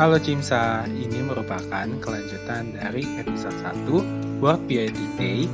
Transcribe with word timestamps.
Halo 0.00 0.16
Cimsa, 0.16 0.88
ini 0.88 1.20
merupakan 1.20 1.84
kelanjutan 2.00 2.72
dari 2.72 3.04
episode 3.20 3.52
1 3.60 4.40
World 4.40 4.64
PID 4.64 4.96
Day, 5.20 5.44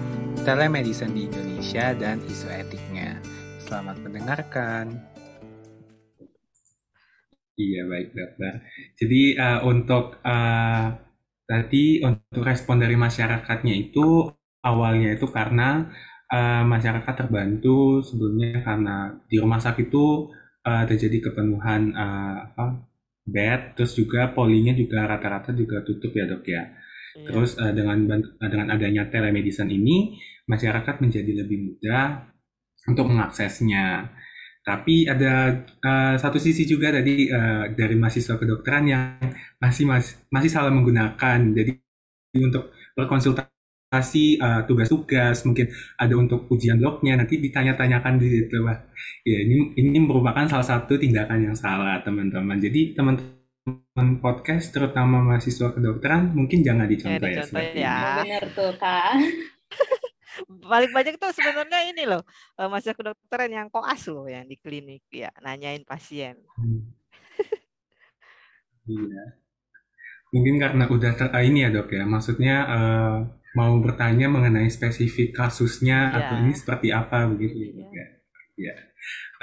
Telemedicine 0.46 1.10
di 1.18 1.26
Indonesia 1.26 1.90
dan 1.98 2.22
isu 2.22 2.46
etiknya. 2.54 3.18
Selamat 3.58 3.98
mendengarkan. 4.06 5.02
Iya 7.58 7.90
baik 7.90 8.14
dokter. 8.14 8.62
Jadi 8.94 9.34
uh, 9.34 9.66
untuk 9.66 10.22
uh, 10.22 10.94
tadi 11.42 12.06
untuk 12.06 12.46
respon 12.46 12.78
dari 12.78 12.94
masyarakatnya 12.94 13.74
itu 13.74 14.30
awalnya 14.62 15.18
itu 15.18 15.26
karena 15.26 15.90
uh, 16.30 16.62
masyarakat 16.62 17.14
terbantu 17.18 17.98
sebelumnya 17.98 18.62
karena 18.62 19.10
di 19.26 19.42
rumah 19.42 19.58
sakit 19.58 19.90
itu 19.90 20.30
uh, 20.62 20.86
terjadi 20.86 21.34
kepenuhan 21.34 21.90
uh, 21.98 22.94
bed, 23.26 23.74
terus 23.74 23.98
juga 23.98 24.30
polinya 24.30 24.72
juga 24.72 25.04
rata-rata 25.04 25.50
juga 25.50 25.82
tutup 25.82 26.14
ya 26.14 26.24
dok 26.30 26.46
ya. 26.46 26.62
Iya. 27.16 27.26
Terus 27.26 27.50
uh, 27.58 27.72
dengan 27.74 28.22
dengan 28.38 28.66
adanya 28.70 29.10
telemedicine 29.10 29.72
ini 29.74 30.16
masyarakat 30.46 31.02
menjadi 31.02 31.42
lebih 31.42 31.58
mudah 31.74 32.30
untuk 32.86 33.10
mengaksesnya. 33.10 34.14
Tapi 34.62 35.06
ada 35.06 35.62
uh, 35.62 36.14
satu 36.18 36.38
sisi 36.42 36.66
juga 36.66 36.90
tadi 36.90 37.30
uh, 37.30 37.70
dari 37.74 37.94
mahasiswa 37.94 38.34
kedokteran 38.34 38.84
yang 38.86 39.18
masih 39.62 39.86
masih, 39.86 40.14
masih 40.30 40.50
salah 40.50 40.70
menggunakan. 40.74 41.38
Jadi 41.54 41.78
untuk 42.42 42.74
berkonsultasi 42.94 43.55
kasih 43.96 44.36
uh, 44.36 44.60
tugas-tugas, 44.68 45.40
mungkin 45.48 45.72
ada 45.96 46.14
untuk 46.14 46.44
ujian 46.52 46.76
blognya, 46.76 47.16
nanti 47.16 47.40
ditanya-tanyakan 47.40 48.20
di 48.20 48.28
situ, 48.28 48.60
Wah, 48.60 48.76
ya 49.24 49.38
ini 49.40 49.72
ini 49.80 49.98
merupakan 50.04 50.44
salah 50.44 50.66
satu 50.66 51.00
tindakan 51.00 51.50
yang 51.50 51.56
salah, 51.56 52.04
teman-teman. 52.04 52.60
Jadi 52.60 52.92
teman-teman 52.92 54.20
podcast, 54.20 54.68
terutama 54.76 55.24
mahasiswa 55.24 55.72
kedokteran, 55.72 56.36
mungkin 56.36 56.60
jangan 56.60 56.84
dicontoh 56.84 57.24
ya. 57.24 57.42
ya, 57.48 57.64
ya. 57.72 57.98
Benar 58.20 58.44
tuh, 58.52 58.72
Kak. 58.76 59.12
Paling 60.70 60.92
banyak 60.92 61.16
tuh 61.16 61.32
sebenarnya 61.32 61.80
ini 61.88 62.04
loh, 62.04 62.20
uh, 62.60 62.68
mahasiswa 62.68 62.92
kedokteran 62.92 63.48
yang 63.48 63.68
koas 63.72 64.04
loh, 64.12 64.28
yang 64.28 64.44
di 64.44 64.60
klinik, 64.60 65.08
ya, 65.08 65.32
nanyain 65.40 65.80
pasien. 65.88 66.36
Hmm. 66.60 66.92
iya. 68.84 69.24
Mungkin 70.34 70.60
karena 70.60 70.84
udah 70.90 71.12
ter, 71.16 71.26
uh, 71.32 71.40
ini 71.40 71.64
ya 71.64 71.72
dok 71.72 71.88
ya, 71.96 72.04
maksudnya 72.04 72.56
uh, 72.68 73.18
mau 73.56 73.80
bertanya 73.80 74.28
mengenai 74.28 74.68
spesifik 74.68 75.32
kasusnya 75.32 76.12
yeah. 76.12 76.16
atau 76.20 76.34
ini 76.44 76.52
seperti 76.52 76.92
apa 76.92 77.24
begitu 77.32 77.72
yeah. 77.72 77.88
ya. 77.90 78.06
Ya, 78.56 78.72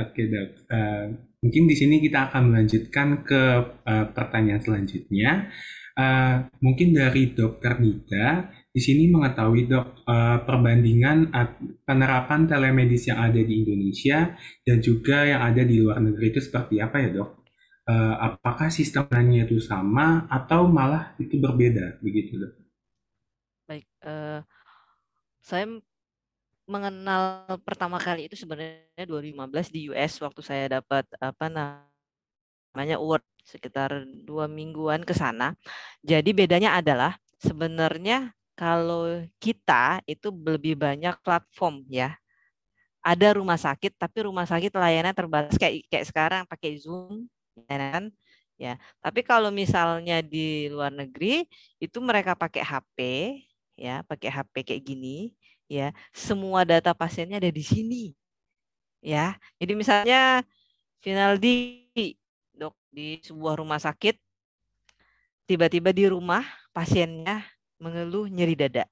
oke 0.01 0.21
dok. 0.25 0.49
Uh, 0.73 1.05
mungkin 1.45 1.69
di 1.69 1.75
sini 1.77 2.01
kita 2.01 2.33
akan 2.33 2.49
melanjutkan 2.49 3.21
ke 3.21 3.41
uh, 3.85 4.05
pertanyaan 4.09 4.57
selanjutnya. 4.57 5.53
Uh, 5.93 6.49
mungkin 6.57 6.97
dari 6.97 7.37
dokter 7.37 7.77
Nida 7.77 8.49
di 8.73 8.81
sini 8.81 9.05
mengetahui 9.13 9.69
dok 9.69 10.01
uh, 10.09 10.41
perbandingan 10.41 11.29
penerapan 11.85 12.49
telemedis 12.49 13.13
yang 13.13 13.21
ada 13.21 13.37
di 13.37 13.61
Indonesia 13.61 14.33
dan 14.65 14.81
juga 14.81 15.29
yang 15.29 15.45
ada 15.45 15.61
di 15.61 15.77
luar 15.77 16.01
negeri 16.01 16.33
itu 16.33 16.41
seperti 16.41 16.81
apa 16.81 16.97
ya 16.97 17.09
dok? 17.13 17.45
Uh, 17.85 18.33
apakah 18.33 18.73
sistemnya 18.73 19.45
itu 19.45 19.61
sama 19.61 20.25
atau 20.25 20.65
malah 20.65 21.13
itu 21.21 21.37
berbeda 21.37 22.01
begitu 22.01 22.41
dok? 22.41 22.62
Baik, 23.73 23.89
uh, 24.05 24.45
saya 25.41 25.65
mengenal 26.69 27.49
pertama 27.65 27.97
kali 27.97 28.29
itu 28.29 28.37
sebenarnya 28.37 29.01
2015 29.09 29.73
di 29.73 29.89
US 29.89 30.21
waktu 30.21 30.41
saya 30.45 30.77
dapat 30.77 31.09
apa 31.17 31.49
namanya 31.49 33.01
award 33.01 33.25
sekitar 33.41 34.05
dua 34.29 34.45
mingguan 34.45 35.01
ke 35.01 35.17
sana. 35.17 35.57
Jadi 36.05 36.37
bedanya 36.37 36.77
adalah 36.77 37.17
sebenarnya 37.41 38.29
kalau 38.53 39.25
kita 39.41 40.05
itu 40.05 40.29
lebih 40.29 40.77
banyak 40.77 41.17
platform 41.25 41.81
ya. 41.89 42.13
Ada 43.01 43.41
rumah 43.41 43.57
sakit 43.57 43.97
tapi 43.97 44.29
rumah 44.29 44.45
sakit 44.45 44.69
layanan 44.69 45.17
terbatas 45.17 45.57
kayak 45.57 45.89
kayak 45.89 46.05
sekarang 46.05 46.41
pakai 46.45 46.77
Zoom 46.77 47.25
ya 47.65 47.73
kan. 47.73 48.13
Ya, 48.53 48.77
tapi 49.01 49.25
kalau 49.25 49.49
misalnya 49.49 50.21
di 50.21 50.69
luar 50.69 50.93
negeri 50.93 51.49
itu 51.81 51.97
mereka 51.97 52.37
pakai 52.37 52.61
HP 52.61 52.97
ya 53.73 54.05
pakai 54.05 54.29
HP 54.29 54.53
kayak 54.63 54.83
gini 54.85 55.33
ya 55.65 55.89
semua 56.13 56.61
data 56.67 56.93
pasiennya 56.93 57.41
ada 57.41 57.51
di 57.51 57.63
sini 57.65 58.03
ya. 59.03 59.35
Jadi 59.59 59.73
misalnya 59.75 60.41
Finaldi 61.03 61.83
dok 62.55 62.73
di 62.87 63.19
sebuah 63.19 63.59
rumah 63.59 63.81
sakit 63.81 64.15
tiba-tiba 65.43 65.91
di 65.91 66.07
rumah 66.07 66.47
pasiennya 66.71 67.43
mengeluh 67.81 68.31
nyeri 68.31 68.55
dada. 68.55 68.87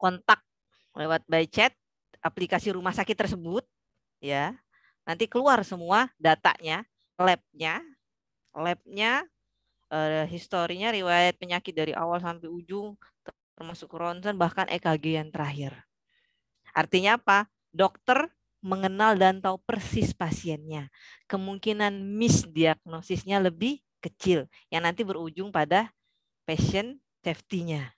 Kontak 0.00 0.40
lewat 0.96 1.28
by 1.28 1.44
chat 1.44 1.76
aplikasi 2.24 2.72
rumah 2.72 2.96
sakit 2.96 3.16
tersebut 3.16 3.64
ya 4.20 4.52
nanti 5.04 5.24
keluar 5.24 5.64
semua 5.64 6.12
datanya 6.20 6.84
labnya 7.16 7.80
labnya 8.52 9.24
uh, 9.88 10.24
historinya 10.28 10.92
riwayat 10.92 11.36
penyakit 11.40 11.72
dari 11.72 11.92
awal 11.96 12.20
sampai 12.20 12.48
ujung 12.48 12.96
termasuk 13.60 13.92
ronsen 13.92 14.40
bahkan 14.40 14.64
EKG 14.72 15.20
yang 15.20 15.28
terakhir. 15.28 15.76
Artinya 16.72 17.20
apa? 17.20 17.44
Dokter 17.68 18.32
mengenal 18.64 19.20
dan 19.20 19.44
tahu 19.44 19.60
persis 19.68 20.16
pasiennya. 20.16 20.88
Kemungkinan 21.28 21.92
misdiagnosisnya 21.92 23.36
lebih 23.36 23.84
kecil 24.00 24.48
yang 24.72 24.88
nanti 24.88 25.04
berujung 25.04 25.52
pada 25.52 25.92
patient 26.48 26.96
safety-nya. 27.20 27.92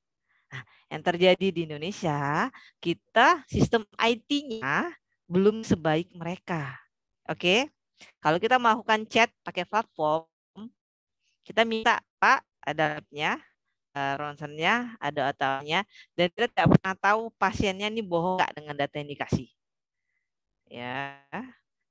Nah, 0.51 0.63
yang 0.91 1.03
terjadi 1.07 1.47
di 1.55 1.61
Indonesia, 1.71 2.51
kita 2.83 3.47
sistem 3.47 3.87
IT-nya 4.03 4.91
belum 5.31 5.63
sebaik 5.63 6.11
mereka. 6.19 6.75
Oke. 7.31 7.71
Kalau 8.19 8.43
kita 8.43 8.59
melakukan 8.59 9.07
chat 9.07 9.31
pakai 9.47 9.63
platform, 9.63 10.27
kita 11.47 11.63
minta, 11.63 12.03
Pak, 12.19 12.43
ada 12.67 12.99
ronsennya, 13.93 14.97
ada 14.97 15.33
ataunya, 15.33 15.85
dan 16.17 16.33
kita 16.33 16.49
tidak 16.49 16.69
pernah 16.77 16.95
tahu 16.97 17.29
pasiennya 17.37 17.93
ini 17.93 18.01
bohong 18.01 18.41
nggak 18.41 18.53
dengan 18.57 18.75
data 18.77 18.95
yang 18.97 19.11
dikasih. 19.13 19.49
Ya, 20.73 21.21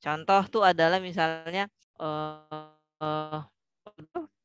contoh 0.02 0.42
tuh 0.50 0.64
adalah 0.66 0.98
misalnya 0.98 1.70
uh, 2.02 2.74
uh, 2.98 3.46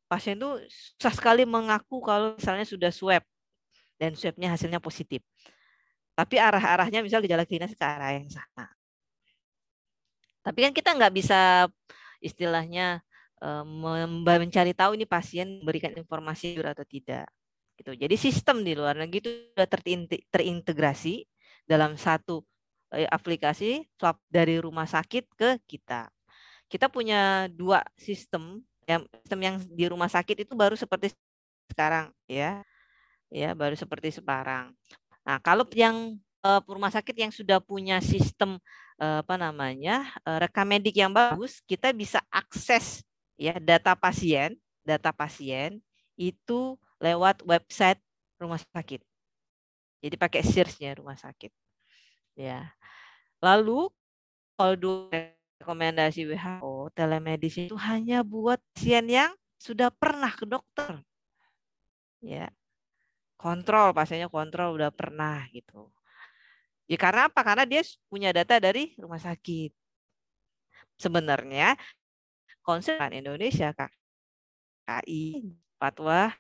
pasien 0.07 0.37
tuh 0.37 0.61
susah 0.69 1.15
sekali 1.17 1.49
mengaku 1.49 2.05
kalau 2.05 2.37
misalnya 2.37 2.69
sudah 2.69 2.93
swab 2.93 3.25
dan 3.97 4.13
swabnya 4.13 4.53
hasilnya 4.53 4.79
positif. 4.79 5.25
Tapi 6.17 6.37
arah-arahnya 6.41 7.05
misal 7.05 7.21
gejala 7.25 7.49
klinis 7.49 7.77
ke 7.77 7.85
arah 7.85 8.17
yang 8.17 8.29
sama. 8.29 8.73
Tapi 10.45 10.59
kan 10.63 10.73
kita 10.73 10.95
nggak 10.97 11.13
bisa 11.13 11.69
istilahnya 12.21 13.05
mencari 14.25 14.73
tahu 14.73 14.97
ini 14.97 15.05
pasien 15.05 15.61
memberikan 15.61 15.93
informasi 15.93 16.57
atau 16.57 16.85
tidak 16.89 17.29
gitu. 17.77 17.93
Jadi 17.93 18.17
sistem 18.17 18.65
di 18.65 18.73
luar 18.73 18.97
negeri 18.97 19.21
itu 19.21 19.31
sudah 19.53 19.69
terintegrasi 20.33 21.29
dalam 21.69 21.95
satu 22.01 22.43
eh, 22.97 23.07
aplikasi 23.07 23.85
swab 24.01 24.17
dari 24.27 24.57
rumah 24.59 24.89
sakit 24.89 25.25
ke 25.37 25.51
kita. 25.69 26.09
Kita 26.67 26.91
punya 26.91 27.47
dua 27.53 27.85
sistem 27.95 28.65
yang 28.87 29.03
sistem 29.23 29.41
yang 29.43 29.57
di 29.67 29.85
rumah 29.87 30.11
sakit 30.11 30.47
itu 30.47 30.53
baru 30.55 30.75
seperti 30.75 31.15
sekarang 31.71 32.11
ya. 32.27 32.65
Ya, 33.27 33.59
baru 33.59 33.75
seperti 33.75 34.15
sekarang. 34.23 34.71
Nah, 35.27 35.43
kalau 35.43 35.67
yang 35.75 36.15
uh, 36.47 36.63
rumah 36.63 36.95
sakit 36.95 37.27
yang 37.27 37.35
sudah 37.35 37.59
punya 37.59 37.99
sistem 37.99 38.63
uh, 39.03 39.19
apa 39.27 39.35
namanya? 39.35 40.07
Rekam 40.23 40.71
medik 40.71 40.95
yang 40.95 41.11
bagus, 41.11 41.59
kita 41.67 41.91
bisa 41.91 42.23
akses 42.31 43.03
ya 43.35 43.59
data 43.59 43.99
pasien, 43.99 44.55
data 44.87 45.11
pasien 45.11 45.83
itu 46.15 46.79
lewat 47.01 47.45
website 47.45 48.01
rumah 48.41 48.61
sakit. 48.61 49.01
Jadi 50.01 50.17
pakai 50.17 50.43
search-nya 50.45 50.97
rumah 50.97 51.17
sakit. 51.17 51.51
Ya. 52.37 52.73
Lalu 53.41 53.89
kalau 54.57 54.75
dua 54.77 55.33
rekomendasi 55.61 56.29
WHO, 56.29 56.93
telemedicine 56.93 57.69
itu 57.69 57.79
hanya 57.81 58.21
buat 58.21 58.61
pasien 58.77 59.09
yang 59.09 59.33
sudah 59.57 59.89
pernah 59.89 60.33
ke 60.33 60.45
dokter. 60.45 61.01
Ya. 62.21 62.53
Kontrol, 63.37 63.93
pasiennya 63.93 64.33
kontrol 64.33 64.77
udah 64.81 64.89
pernah 64.93 65.45
gitu. 65.53 65.93
Ya 66.87 66.97
karena 66.97 67.27
apa? 67.27 67.43
Karena 67.43 67.65
dia 67.67 67.83
punya 68.07 68.31
data 68.31 68.57
dari 68.63 68.95
rumah 68.97 69.19
sakit. 69.19 69.75
Sebenarnya 70.97 71.77
konsep 72.65 72.97
Indonesia 73.13 73.75
KI 74.87 75.43
fatwa 75.77 76.33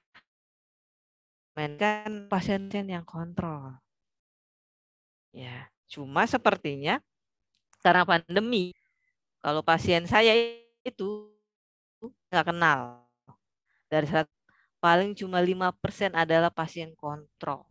mainkan 1.56 2.28
pasien-pasien 2.28 2.84
yang 2.84 3.04
kontrol. 3.08 3.80
Ya, 5.32 5.72
cuma 5.88 6.28
sepertinya 6.28 7.00
karena 7.80 8.04
pandemi, 8.04 8.76
kalau 9.40 9.64
pasien 9.64 10.04
saya 10.04 10.36
itu 10.84 11.32
nggak 12.28 12.52
kenal, 12.52 13.08
dari 13.88 14.04
saat 14.04 14.28
paling 14.84 15.16
cuma 15.16 15.40
5% 15.40 16.12
adalah 16.12 16.52
pasien 16.52 16.92
kontrol. 16.92 17.64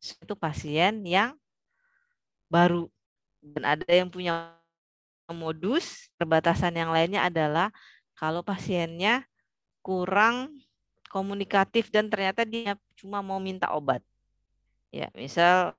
Itu 0.00 0.32
pasien 0.32 1.04
yang 1.04 1.36
baru 2.48 2.88
dan 3.42 3.76
ada 3.76 3.90
yang 3.92 4.08
punya 4.08 4.56
modus 5.28 6.08
perbatasan 6.16 6.78
yang 6.78 6.94
lainnya 6.94 7.26
adalah 7.26 7.74
kalau 8.16 8.40
pasiennya 8.40 9.26
kurang 9.82 10.54
komunikatif 11.10 11.90
dan 11.90 12.10
ternyata 12.10 12.46
dia 12.46 12.78
cuma 12.96 13.20
mau 13.20 13.38
minta 13.38 13.70
obat. 13.76 14.00
Ya, 14.90 15.12
misal 15.12 15.76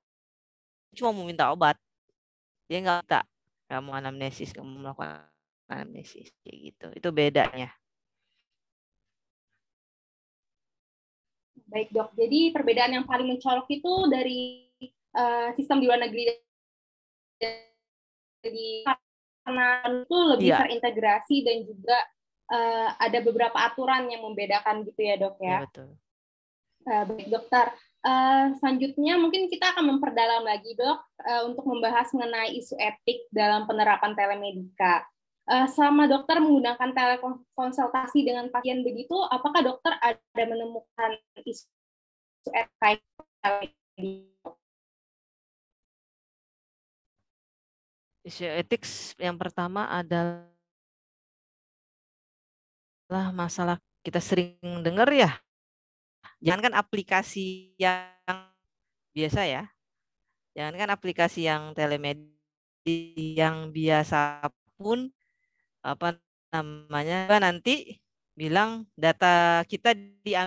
cuma 0.94 1.14
mau 1.14 1.26
minta 1.26 1.50
obat, 1.50 1.78
dia 2.70 2.82
nggak 2.82 3.00
minta, 3.06 3.22
nggak 3.70 3.82
mau 3.82 3.94
anamnesis, 3.98 4.54
nggak 4.54 4.66
mau 4.66 4.78
melakukan 4.78 5.26
anamnesis, 5.70 6.30
kayak 6.46 6.58
gitu. 6.72 6.88
Itu 6.94 7.10
bedanya. 7.10 7.74
Baik 11.68 11.92
dok, 11.92 12.16
jadi 12.16 12.56
perbedaan 12.56 12.96
yang 12.96 13.06
paling 13.10 13.28
mencolok 13.28 13.68
itu 13.68 13.94
dari 14.08 14.64
uh, 15.12 15.52
sistem 15.52 15.84
di 15.84 15.86
luar 15.90 16.00
negeri 16.00 16.32
di 18.48 18.88
karena 19.48 19.80
itu 20.04 20.18
lebih 20.36 20.50
ya. 20.52 20.60
terintegrasi 20.64 21.36
dan 21.44 21.58
juga 21.64 21.98
uh, 22.52 22.90
ada 23.00 23.20
beberapa 23.24 23.56
aturan 23.64 24.12
yang 24.12 24.24
membedakan 24.28 24.84
gitu 24.84 25.02
ya 25.04 25.16
dok 25.16 25.40
ya. 25.40 25.48
ya 25.48 25.60
betul. 25.68 25.90
Uh, 26.88 27.04
baik 27.04 27.28
dokter, 27.28 27.68
uh, 28.08 28.56
selanjutnya 28.64 29.20
mungkin 29.20 29.52
kita 29.52 29.76
akan 29.76 29.92
memperdalam 29.92 30.48
lagi 30.48 30.72
dok 30.72 31.04
uh, 31.20 31.44
untuk 31.44 31.68
membahas 31.68 32.08
mengenai 32.16 32.56
isu 32.56 32.80
etik 32.80 33.28
dalam 33.28 33.68
penerapan 33.68 34.16
telemedika. 34.16 35.04
Uh, 35.52 35.68
selama 35.68 36.08
dokter 36.08 36.40
menggunakan 36.40 36.96
telekonsultasi 36.96 38.24
dengan 38.24 38.48
pasien 38.48 38.88
begitu, 38.88 39.20
apakah 39.28 39.60
dokter 39.68 40.00
ada 40.00 40.44
menemukan 40.48 41.20
isu 41.44 41.68
etik 42.56 43.04
Isu 48.24 48.48
etik 48.48 48.88
yang 49.20 49.36
pertama 49.36 49.92
adalah 49.92 50.48
masalah 53.36 53.76
kita 54.08 54.24
sering 54.24 54.56
dengar 54.84 55.12
ya. 55.12 55.36
Jangan 56.48 56.72
kan 56.72 56.76
aplikasi 56.80 57.76
yang 57.76 58.08
biasa 59.12 59.42
ya. 59.52 59.68
Jangan 60.56 60.80
kan 60.80 60.90
aplikasi 60.96 61.44
yang 61.44 61.76
telemedicine 61.76 63.36
yang 63.36 63.68
biasa 63.76 64.48
pun 64.80 65.12
apa 65.84 66.16
namanya 66.56 67.28
nanti 67.44 68.00
bilang 68.32 68.88
data 68.96 69.60
kita 69.68 69.92
di 69.92 70.40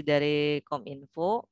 dari 0.00 0.64
Kominfo 0.64 1.44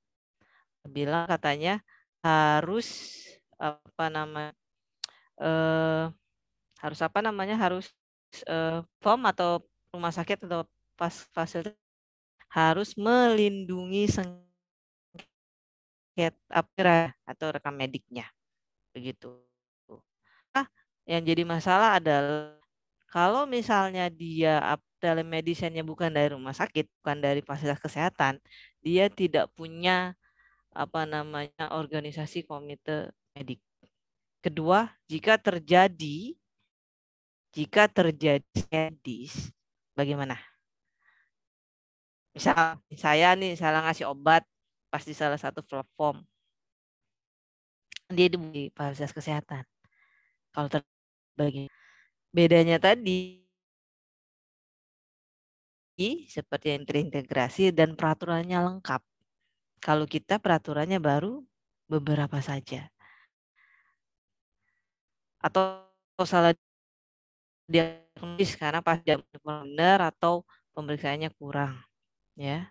bilang 0.88 1.28
katanya 1.28 1.84
harus 2.24 3.12
apa 3.60 4.08
nama 4.08 4.56
eh, 5.36 6.04
harus 6.80 7.00
apa 7.04 7.20
namanya 7.20 7.60
harus 7.60 7.92
eh, 8.48 8.80
form 9.04 9.28
atau 9.28 9.60
rumah 9.92 10.16
sakit 10.16 10.48
atau 10.48 10.64
fasilitas 10.98 11.78
harus 12.50 12.96
melindungi 12.98 14.08
sengketa 16.16 17.14
atau 17.22 17.46
rekam 17.54 17.76
mediknya 17.76 18.26
begitu. 18.90 19.38
Nah, 20.50 20.66
yang 21.06 21.22
jadi 21.22 21.46
masalah 21.46 22.02
adalah 22.02 22.58
kalau 23.08 23.46
misalnya 23.46 24.10
dia 24.10 24.60
telemedicine-nya 24.98 25.86
bukan 25.86 26.10
dari 26.10 26.34
rumah 26.34 26.52
sakit, 26.52 26.90
bukan 27.00 27.22
dari 27.22 27.40
fasilitas 27.40 27.78
kesehatan, 27.78 28.42
dia 28.82 29.06
tidak 29.08 29.48
punya 29.54 30.18
apa 30.74 31.06
namanya 31.06 31.70
organisasi 31.72 32.44
komite 32.44 33.14
medik. 33.38 33.62
Kedua, 34.42 34.90
jika 35.06 35.38
terjadi 35.38 36.34
jika 37.56 37.88
terjadi 37.88 38.44
medis, 38.68 39.50
bagaimana? 39.96 40.36
Misal 42.38 42.78
saya 42.94 43.34
nih 43.34 43.58
salah 43.58 43.82
ngasih 43.82 44.06
obat 44.14 44.46
pasti 44.94 45.10
salah 45.10 45.34
satu 45.34 45.58
platform. 45.66 46.22
Dia 48.06 48.30
di 48.30 48.70
fasilitas 48.70 49.10
kesehatan. 49.10 49.66
Kalau 50.54 50.70
terbagi 50.70 51.66
bedanya 52.30 52.78
tadi 52.78 53.42
seperti 56.30 56.78
yang 56.78 56.86
terintegrasi 56.86 57.74
dan 57.74 57.98
peraturannya 57.98 58.54
lengkap. 58.54 59.02
Kalau 59.82 60.06
kita 60.06 60.38
peraturannya 60.38 61.02
baru 61.02 61.42
beberapa 61.90 62.38
saja 62.38 62.86
atau 65.42 65.90
salah 66.22 66.54
diagnosis 67.66 68.54
karena 68.54 68.78
pas 68.78 69.02
jam 69.02 69.18
benar 69.42 70.14
atau 70.14 70.46
pemeriksaannya 70.74 71.34
kurang 71.34 71.87
ya. 72.38 72.70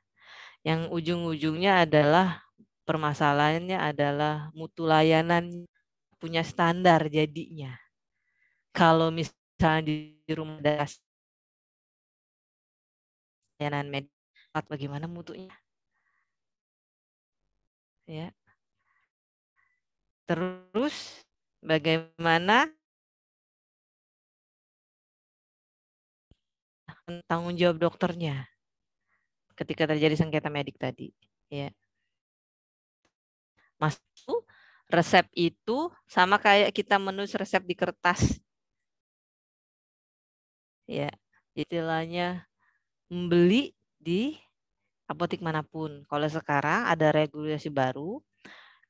Yang 0.64 0.81
ujung-ujungnya 0.96 1.84
adalah 1.84 2.42
permasalahannya 2.88 3.78
adalah 3.78 4.50
mutu 4.56 4.88
layanan 4.88 5.68
punya 6.18 6.42
standar 6.42 7.12
jadinya. 7.12 7.75
Kalau 8.72 9.12
misalnya 9.12 9.84
di 9.84 10.16
rumah 10.31 10.64
das 10.64 10.98
layanan 13.60 13.88
medis 13.92 14.14
bagaimana 14.72 15.06
mutunya? 15.06 15.54
Ya. 18.08 18.31
Terus 20.28 21.24
bagaimana 21.64 22.72
tanggung 27.28 27.56
jawab 27.56 27.80
dokternya 27.80 28.48
ketika 29.57 29.89
terjadi 29.89 30.13
sengketa 30.13 30.54
medik 30.54 30.77
tadi 30.77 31.09
ya. 31.50 31.74
Mas 33.81 33.98
resep 34.88 35.27
itu 35.36 35.92
sama 36.07 36.39
kayak 36.39 36.71
kita 36.71 36.95
menulis 36.98 37.36
resep 37.36 37.62
di 37.65 37.75
kertas. 37.75 38.40
Ya 40.87 41.11
istilahnya 41.52 42.47
membeli 43.11 43.76
di 43.99 44.40
apotik 45.09 45.44
mana 45.44 45.66
pun. 45.66 46.06
Kalau 46.07 46.28
sekarang 46.31 46.87
ada 46.87 47.11
regulasi 47.11 47.68
baru 47.68 48.23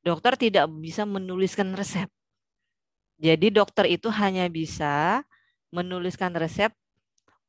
dokter 0.06 0.38
tidak 0.38 0.70
bisa 0.78 1.04
menuliskan 1.04 1.74
resep. 1.74 2.08
Jadi 3.18 3.50
dokter 3.50 3.90
itu 3.90 4.14
hanya 4.14 4.46
bisa 4.46 5.26
menuliskan 5.74 6.32
resep 6.38 6.70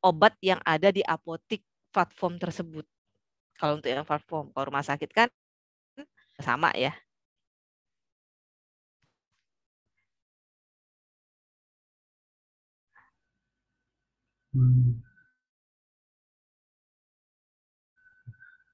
obat 0.01 0.33
yang 0.41 0.57
ada 0.65 0.89
di 0.89 1.05
apotik 1.05 1.61
platform 1.93 2.41
tersebut. 2.41 2.85
Kalau 3.59 3.73
untuk 3.77 3.91
yang 3.91 4.07
platform, 4.07 4.45
kalau 4.55 4.65
rumah 4.71 4.85
sakit 4.87 5.09
kan 5.11 5.27
sama 6.39 6.71
ya. 6.79 6.95
Hmm. 14.53 15.03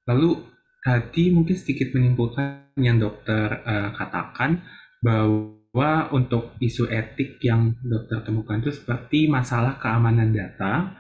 Lalu 0.06 0.38
tadi 0.86 1.34
mungkin 1.34 1.58
sedikit 1.58 1.90
menyimpulkan 1.98 2.78
yang 2.78 3.02
dokter 3.02 3.66
uh, 3.66 3.90
katakan 3.98 4.62
bahwa 5.02 6.14
untuk 6.14 6.54
isu 6.62 6.86
etik 6.94 7.42
yang 7.42 7.74
dokter 7.82 8.22
temukan 8.22 8.62
itu 8.62 8.70
seperti 8.70 9.26
masalah 9.26 9.82
keamanan 9.82 10.30
data 10.30 10.94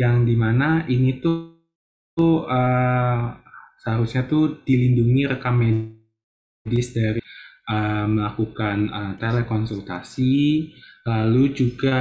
yang 0.00 0.24
di 0.24 0.32
mana 0.40 0.88
ini 0.88 1.20
tuh, 1.20 1.59
uh, 2.46 3.34
seharusnya 3.80 4.28
tuh 4.28 4.60
dilindungi 4.64 5.22
rekam 5.28 5.56
medis 5.60 6.92
dari 6.92 7.22
uh, 7.70 8.06
melakukan 8.06 8.78
uh, 8.92 9.12
telekonsultasi 9.16 10.36
lalu 11.08 11.42
juga 11.56 11.98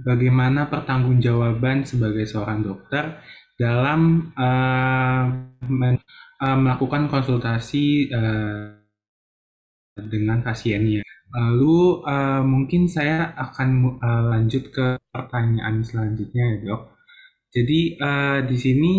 bagaimana 0.00 0.70
pertanggungjawaban 0.70 1.84
sebagai 1.84 2.24
seorang 2.24 2.64
dokter 2.64 3.20
dalam 3.60 4.32
uh, 4.32 5.24
men, 5.68 6.00
uh, 6.40 6.56
melakukan 6.56 7.12
konsultasi 7.12 8.08
uh, 8.08 8.72
dengan 10.00 10.40
pasiennya. 10.40 11.04
Lalu 11.30 12.02
uh, 12.08 12.42
mungkin 12.42 12.88
saya 12.88 13.36
akan 13.36 14.00
uh, 14.00 14.22
lanjut 14.34 14.72
ke 14.72 14.96
pertanyaan 15.12 15.84
selanjutnya 15.84 16.56
ya 16.56 16.72
dok. 16.72 16.82
Jadi 17.50 18.00
uh, 18.00 18.40
di 18.48 18.56
sini 18.56 18.92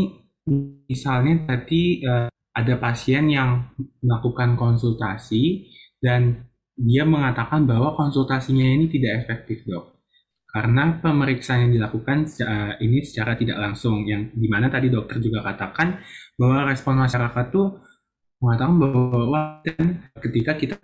misalnya 0.90 1.46
tadi 1.46 2.02
uh, 2.02 2.30
ada 2.52 2.76
pasien 2.82 3.32
yang 3.32 3.72
melakukan 4.04 4.60
konsultasi 4.60 5.70
dan 6.02 6.50
dia 6.76 7.06
mengatakan 7.06 7.64
bahwa 7.70 7.94
konsultasinya 7.94 8.66
ini 8.66 8.90
tidak 8.90 9.26
efektif 9.26 9.64
dok. 9.68 10.02
karena 10.52 11.00
pemeriksaan 11.00 11.64
yang 11.64 11.72
dilakukan 11.80 12.28
secara, 12.28 12.76
ini 12.84 13.00
secara 13.08 13.40
tidak 13.40 13.56
langsung 13.56 14.04
yang 14.04 14.36
di 14.36 14.52
mana 14.52 14.68
tadi 14.68 14.92
dokter 14.92 15.24
juga 15.24 15.48
katakan 15.48 16.04
bahwa 16.36 16.68
respon 16.68 17.00
masyarakat 17.00 17.46
tuh 17.56 17.80
mengatakan 18.44 18.76
bahwa 18.76 19.64
dan 19.64 20.12
ketika 20.20 20.60
kita 20.60 20.76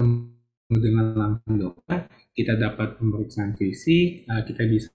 dengan 0.71 1.11
langsung 1.19 1.59
dokter 1.59 2.07
kita 2.31 2.55
dapat 2.55 2.95
pemeriksaan 2.95 3.59
fisik 3.59 4.23
uh, 4.31 4.39
kita 4.47 4.63
bisa 4.71 4.87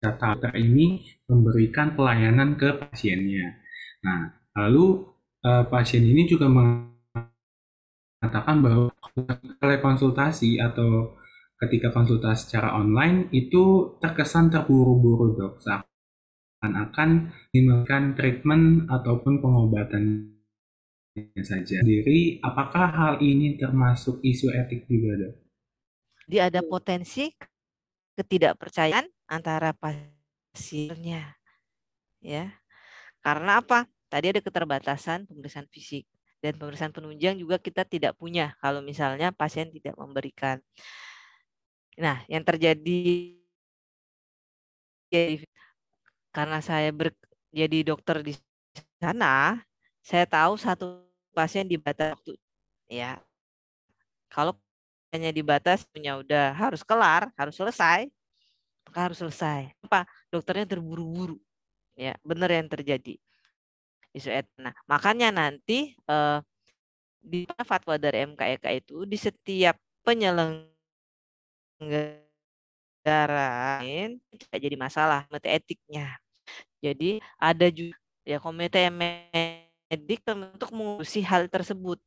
dokter 0.00 0.56
ini 0.56 1.04
memberikan 1.28 1.92
pelayanan 1.92 2.56
ke 2.56 2.72
pasiennya 2.80 3.61
nah 4.02 4.34
lalu 4.58 5.06
uh, 5.46 5.64
pasien 5.70 6.02
ini 6.04 6.26
juga 6.28 6.46
mengatakan 6.50 6.96
bahwa 8.62 8.90
konsultasi 9.80 10.58
atau 10.58 11.16
ketika 11.62 11.94
konsultasi 11.94 12.50
secara 12.50 12.74
online 12.74 13.30
itu 13.30 13.94
terkesan 14.02 14.50
terburu-buru 14.50 15.38
dok 15.38 15.62
seakan-akan 15.62 17.30
memberikan 17.54 18.18
treatment 18.18 18.90
ataupun 18.90 19.38
pengobatan 19.38 20.34
saja. 21.44 21.84
Jadi 21.84 22.40
apakah 22.42 22.86
hal 22.90 23.14
ini 23.22 23.60
termasuk 23.60 24.18
isu 24.24 24.50
etik 24.50 24.90
juga 24.90 25.28
dok? 25.28 25.34
Dia 26.26 26.50
ada 26.50 26.64
potensi 26.66 27.30
ketidakpercayaan 28.16 29.06
antara 29.30 29.72
pasiennya 29.76 31.36
ya 32.22 32.61
karena 33.22 33.62
apa 33.62 33.88
tadi 34.10 34.34
ada 34.34 34.42
keterbatasan 34.44 35.24
pemeriksaan 35.30 35.70
fisik 35.70 36.04
dan 36.42 36.58
pemeriksaan 36.58 36.92
penunjang 36.92 37.38
juga 37.38 37.56
kita 37.62 37.86
tidak 37.86 38.18
punya 38.18 38.52
kalau 38.58 38.82
misalnya 38.82 39.30
pasien 39.30 39.70
tidak 39.70 39.94
memberikan 39.94 40.58
Nah, 42.00 42.24
yang 42.28 42.40
terjadi 42.40 43.36
karena 46.32 46.58
saya 46.64 46.88
ber, 46.88 47.12
jadi 47.52 47.84
dokter 47.84 48.24
di 48.24 48.32
sana, 48.96 49.60
saya 50.00 50.24
tahu 50.24 50.56
satu 50.56 51.04
pasien 51.36 51.68
dibatas 51.68 52.16
waktu 52.16 52.32
ya. 52.88 53.20
Kalau 54.32 54.56
hanya 55.12 55.28
dibatas 55.28 55.84
punya 55.92 56.16
udah 56.16 56.56
harus 56.56 56.80
kelar, 56.80 57.28
harus 57.36 57.52
selesai, 57.60 58.08
harus 58.96 59.20
selesai. 59.20 59.68
Apa? 59.84 60.08
Dokternya 60.32 60.64
terburu-buru. 60.64 61.36
Ya, 61.96 62.16
benar 62.24 62.48
yang 62.48 62.68
terjadi. 62.72 63.20
Isu 64.12 64.28
Nah, 64.60 64.72
makanya 64.88 65.32
nanti 65.32 65.96
eh, 65.96 66.38
di 67.22 67.46
fatwa 67.64 67.94
dari 67.96 68.26
MKEK 68.26 68.64
itu 68.82 69.06
di 69.06 69.16
setiap 69.16 69.78
penyelenggara 70.02 70.68
tidak 74.34 74.58
jadi 74.58 74.76
masalah 74.76 75.24
komite 75.30 75.48
etiknya. 75.48 76.18
Jadi 76.82 77.22
ada 77.38 77.66
juga 77.70 77.96
ya 78.26 78.38
komite 78.42 78.82
medik 78.90 80.22
untuk 80.26 80.70
mengurusi 80.74 81.22
hal 81.22 81.46
tersebut. 81.46 81.98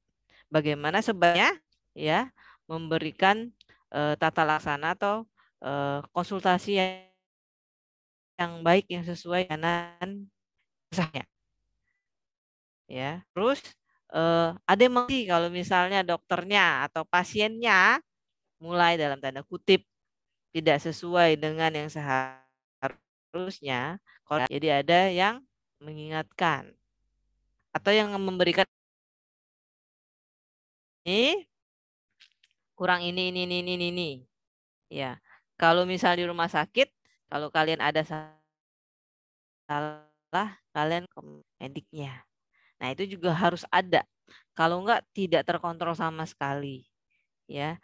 Bagaimana 0.51 0.99
sebenarnya 0.99 1.55
ya 1.95 2.29
memberikan 2.67 3.49
uh, 3.95 4.13
tata 4.19 4.43
laksana 4.43 4.93
atau 4.99 5.23
uh, 5.63 6.03
konsultasi 6.11 6.77
yang, 6.77 7.07
yang 8.35 8.63
baik 8.63 8.85
yang 8.91 9.03
sesuai 9.07 9.47
dengan 9.47 10.27
sahnya. 10.91 11.23
Ya, 12.85 13.25
terus 13.33 13.61
uh, 14.13 14.53
ada 14.69 14.81
yang 14.85 14.93
kalau 15.25 15.49
misalnya 15.49 16.05
dokternya 16.05 16.85
atau 16.85 17.01
pasiennya 17.07 17.97
mulai 18.61 18.95
dalam 18.95 19.17
tanda 19.17 19.41
kutip 19.41 19.81
tidak 20.53 20.79
sesuai 20.79 21.35
dengan 21.35 21.73
yang 21.73 21.89
seharusnya, 21.91 22.43
jadi 24.47 24.85
ada 24.85 24.99
yang 25.11 25.35
mengingatkan 25.83 26.71
atau 27.75 27.91
yang 27.91 28.07
memberikan 28.15 28.63
ini 31.03 31.43
kurang 32.75 33.03
ini 33.03 33.29
ini 33.31 33.43
ini 33.45 33.57
ini 33.61 33.87
ini. 33.91 34.09
Ya. 34.91 35.19
Kalau 35.55 35.87
misal 35.87 36.19
di 36.19 36.27
rumah 36.27 36.51
sakit, 36.51 36.91
kalau 37.29 37.49
kalian 37.49 37.81
ada 37.81 38.05
salah, 39.65 40.49
kalian 40.75 41.09
ke 41.09 41.19
mediknya. 41.61 42.25
Nah, 42.77 42.91
itu 42.91 43.17
juga 43.17 43.33
harus 43.33 43.63
ada. 43.71 44.03
Kalau 44.53 44.83
enggak 44.83 45.05
tidak 45.15 45.47
terkontrol 45.47 45.95
sama 45.95 46.27
sekali. 46.27 46.85
Ya. 47.47 47.77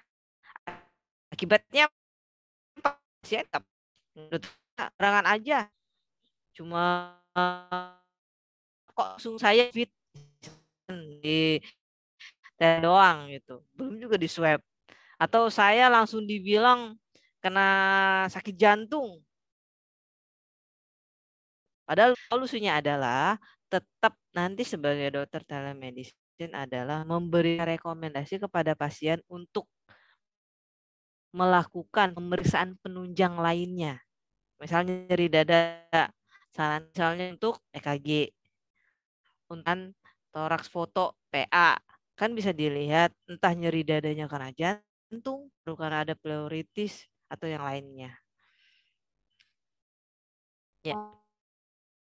Akibatnya 1.31 1.87
pasien 2.81 3.47
serangan 4.75 5.25
aja. 5.31 5.71
Cuma 6.51 7.15
kok 8.91 9.07
langsung 9.15 9.39
saya 9.39 9.71
fit 9.71 9.87
di 11.23 11.57
doang 12.59 13.31
gitu. 13.31 13.63
Belum 13.73 13.95
juga 13.97 14.19
di 14.19 14.27
swab. 14.27 14.61
Atau 15.15 15.47
saya 15.53 15.87
langsung 15.87 16.27
dibilang 16.27 16.99
kena 17.39 17.69
sakit 18.29 18.53
jantung. 18.59 19.23
Padahal 21.91 22.15
solusinya 22.31 22.79
adalah 22.79 23.35
tetap 23.67 24.15
nanti 24.31 24.63
sebagai 24.63 25.11
dokter 25.11 25.43
telemedicine 25.43 26.55
adalah 26.55 27.03
memberi 27.03 27.59
rekomendasi 27.59 28.39
kepada 28.39 28.79
pasien 28.79 29.19
untuk 29.27 29.67
melakukan 31.35 32.15
pemeriksaan 32.15 32.79
penunjang 32.79 33.35
lainnya. 33.35 33.99
Misalnya 34.55 35.03
nyeri 35.03 35.27
dada, 35.27 35.83
saran 36.55 36.87
misalnya 36.87 37.35
untuk 37.35 37.59
EKG, 37.75 38.31
untuk 39.51 39.91
toraks 40.31 40.71
foto 40.71 41.19
PA, 41.27 41.75
kan 42.15 42.31
bisa 42.31 42.55
dilihat 42.55 43.11
entah 43.27 43.51
nyeri 43.51 43.83
dadanya 43.83 44.31
karena 44.31 44.55
jantung, 44.55 45.51
karena 45.67 46.07
ada 46.07 46.15
pleuritis 46.15 47.03
atau 47.27 47.51
yang 47.51 47.67
lainnya. 47.67 48.15
Ya. 50.87 51.20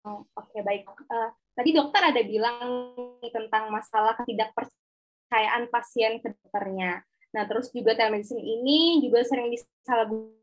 Oh, 0.08 0.24
Oke 0.36 0.56
okay, 0.56 0.62
baik. 0.64 0.84
Uh, 1.12 1.30
tadi 1.56 1.76
dokter 1.76 2.00
ada 2.00 2.22
bilang 2.24 2.96
tentang 3.20 3.68
masalah 3.68 4.16
ketidakpercayaan 4.24 5.68
pasien 5.68 6.24
ke 6.24 6.32
dokternya. 6.32 7.04
Nah, 7.36 7.44
terus 7.46 7.70
juga 7.70 7.94
telemedicine 7.94 8.42
ini 8.42 9.04
juga 9.04 9.22
sering 9.28 9.52
disalahgunakan 9.52 10.40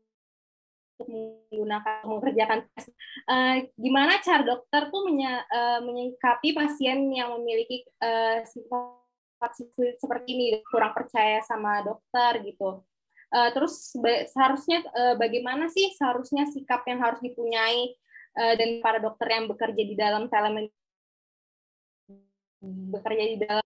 menggunakan 0.97 2.09
mengerjakan 2.09 2.59
tes. 2.73 2.89
Uh, 3.29 3.65
gimana 3.77 4.17
cara 4.21 4.41
dokter 4.41 4.89
tuh 4.89 5.01
menye, 5.05 5.29
uh, 5.29 5.79
menyikapi 5.85 6.57
pasien 6.57 7.05
yang 7.13 7.37
memiliki 7.37 7.85
uh, 8.01 8.41
seperti 10.01 10.27
ini 10.33 10.45
kurang 10.65 10.97
percaya 10.97 11.41
sama 11.45 11.85
dokter 11.85 12.41
gitu. 12.41 12.81
Uh, 13.27 13.49
terus 13.51 13.91
seharusnya 14.31 14.87
uh, 14.95 15.13
bagaimana 15.19 15.67
sih 15.67 15.91
seharusnya 15.93 16.47
sikap 16.47 16.87
yang 16.87 17.03
harus 17.03 17.19
dipunyai 17.19 17.93
uh, 18.37 18.53
dan 18.55 18.79
para 18.85 19.01
dokter 19.01 19.27
yang 19.33 19.49
bekerja 19.49 19.81
di 19.83 19.95
dalam 19.97 20.29
telemedicine 20.29 20.73
bekerja 22.93 23.23
di 23.25 23.37
dalam 23.41 23.67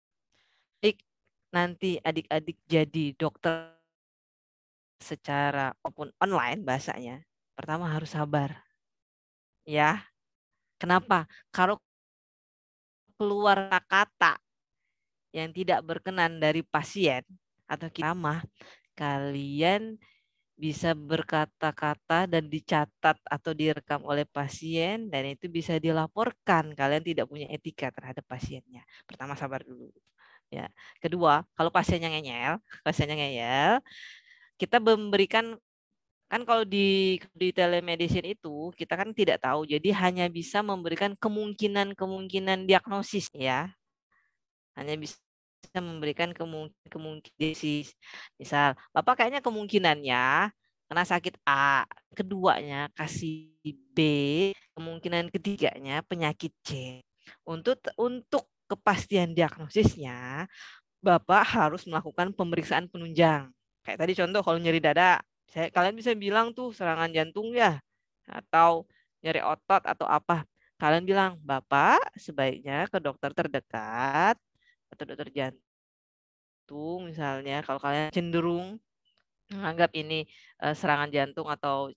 nanti 1.51 1.99
adik-adik 1.99 2.57
jadi 2.65 3.11
dokter 3.19 3.75
secara 5.03 5.75
maupun 5.83 6.09
online 6.23 6.63
bahasanya, 6.63 7.21
pertama 7.53 7.91
harus 7.91 8.15
sabar. 8.15 8.63
Ya. 9.67 10.07
Kenapa? 10.79 11.29
Kalau 11.53 11.77
keluar 13.19 13.69
kata 13.85 14.41
yang 15.29 15.53
tidak 15.53 15.85
berkenan 15.85 16.41
dari 16.41 16.65
pasien 16.65 17.21
atau 17.69 17.85
ramah, 18.01 18.41
kalian 18.97 20.01
bisa 20.61 20.93
berkata-kata 20.93 22.29
dan 22.29 22.45
dicatat 22.45 23.17
atau 23.25 23.51
direkam 23.57 24.05
oleh 24.05 24.29
pasien 24.29 25.09
dan 25.09 25.33
itu 25.33 25.49
bisa 25.49 25.81
dilaporkan. 25.81 26.77
Kalian 26.77 27.01
tidak 27.01 27.25
punya 27.25 27.49
etika 27.49 27.89
terhadap 27.89 28.21
pasiennya. 28.29 28.85
Pertama 29.09 29.33
sabar 29.33 29.65
dulu. 29.65 29.89
Ya. 30.53 30.69
Kedua, 31.01 31.41
kalau 31.57 31.73
pasiennya 31.73 32.13
ngeyel, 32.13 32.61
pasiennya 32.85 33.17
ngeyel, 33.17 33.73
kita 34.61 34.77
memberikan 34.77 35.57
kan 36.29 36.45
kalau 36.47 36.63
di 36.63 37.19
di 37.35 37.51
telemedicine 37.51 38.37
itu 38.37 38.71
kita 38.77 38.95
kan 38.95 39.11
tidak 39.17 39.41
tahu, 39.43 39.67
jadi 39.67 39.89
hanya 39.97 40.25
bisa 40.31 40.61
memberikan 40.61 41.17
kemungkinan-kemungkinan 41.17 42.69
diagnosis 42.69 43.33
ya. 43.33 43.73
Hanya 44.77 44.93
bisa 44.95 45.17
memberikan 45.77 46.33
kemungkinan 46.33 46.89
kemungkinan 46.89 47.85
misal 48.35 48.73
bapak 48.91 49.23
kayaknya 49.23 49.41
kemungkinannya 49.45 50.51
kena 50.91 51.03
sakit 51.07 51.39
A 51.47 51.87
keduanya 52.11 52.91
kasih 52.97 53.55
B 53.95 53.99
kemungkinan 54.75 55.31
ketiganya 55.31 56.03
penyakit 56.03 56.51
C 56.65 56.99
untuk 57.45 57.79
untuk 57.95 58.51
kepastian 58.71 59.35
diagnosisnya, 59.35 60.47
Bapak 61.03 61.43
harus 61.43 61.83
melakukan 61.89 62.31
pemeriksaan 62.31 62.87
penunjang. 62.87 63.51
Kayak 63.83 63.99
tadi 63.99 64.13
contoh 64.15 64.41
kalau 64.45 64.59
nyeri 64.61 64.79
dada, 64.79 65.19
Saya, 65.51 65.67
kalian 65.67 65.99
bisa 65.99 66.15
bilang 66.15 66.55
tuh 66.55 66.71
serangan 66.71 67.11
jantung 67.11 67.51
ya, 67.51 67.83
atau 68.23 68.87
nyeri 69.19 69.43
otot 69.43 69.83
atau 69.83 70.07
apa. 70.07 70.47
Kalian 70.79 71.03
bilang, 71.03 71.31
Bapak 71.43 71.99
sebaiknya 72.15 72.87
ke 72.87 73.03
dokter 73.03 73.35
terdekat 73.35 74.39
atau 74.91 75.03
dokter 75.07 75.29
jantung 75.31 77.07
misalnya. 77.07 77.63
Kalau 77.63 77.79
kalian 77.79 78.11
cenderung 78.11 78.77
menganggap 79.51 79.91
ini 79.95 80.27
uh, 80.63 80.75
serangan 80.75 81.11
jantung 81.11 81.47
atau 81.51 81.91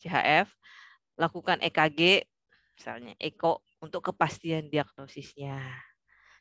CHF, 0.00 0.50
lakukan 1.18 1.60
EKG 1.60 2.24
misalnya 2.74 3.12
eko 3.20 3.60
untuk 3.84 4.08
kepastian 4.08 4.72
diagnosisnya. 4.72 5.60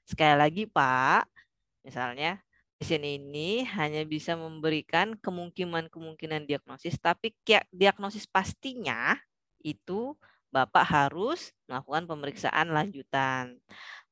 Sekali 0.07 0.35
lagi 0.39 0.63
Pak, 0.65 1.27
misalnya 1.83 2.39
pasien 2.79 3.03
ini 3.03 3.67
hanya 3.75 4.07
bisa 4.07 4.39
memberikan 4.39 5.19
kemungkinan-kemungkinan 5.19 6.47
diagnosis, 6.47 6.95
tapi 6.95 7.35
diagnosis 7.75 8.23
pastinya 8.23 9.19
itu 9.59 10.15
Bapak 10.49 10.81
harus 10.81 11.53
melakukan 11.69 12.09
pemeriksaan 12.09 12.73
lanjutan. 12.73 13.61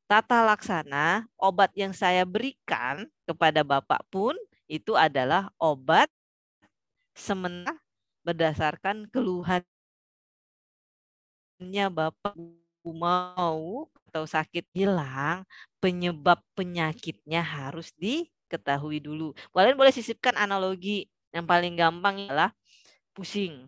Tata 0.08 0.40
laksana 0.48 1.28
obat 1.36 1.76
yang 1.76 1.92
saya 1.92 2.24
berikan 2.24 3.12
kepada 3.28 3.60
Bapak 3.68 4.08
pun 4.08 4.32
itu 4.72 4.96
adalah 4.96 5.52
obat 5.60 6.08
sementara 7.12 7.76
berdasarkan 8.24 9.12
keluhannya 9.12 9.68
Bapak 11.92 12.40
mau 12.88 13.92
atau 14.08 14.24
sakit 14.24 14.64
hilang, 14.72 15.44
penyebab 15.84 16.40
penyakitnya 16.56 17.44
harus 17.44 17.92
diketahui 18.00 19.04
dulu. 19.04 19.36
Kalian 19.52 19.76
boleh 19.76 19.92
sisipkan 19.92 20.40
analogi 20.40 21.12
yang 21.36 21.44
paling 21.44 21.76
gampang 21.76 22.32
adalah 22.32 22.56
pusing. 23.12 23.68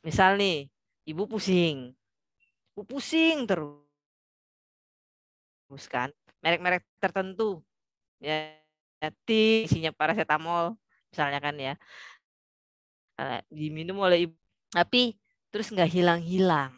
Misal 0.00 0.40
nih, 0.40 0.72
ibu 1.04 1.28
pusing. 1.28 1.92
Ibu 2.72 2.82
pusing 2.88 3.44
terus 3.44 3.85
kan. 5.90 6.14
Merek-merek 6.42 6.86
tertentu. 7.02 7.62
Ya, 8.22 8.56
isinya 9.28 9.92
paracetamol 9.92 10.74
misalnya 11.12 11.40
kan 11.40 11.56
ya 11.56 11.74
diminum 13.48 14.04
oleh 14.04 14.28
ibu 14.28 14.36
tapi 14.68 15.16
terus 15.48 15.72
nggak 15.72 15.88
hilang-hilang 15.88 16.74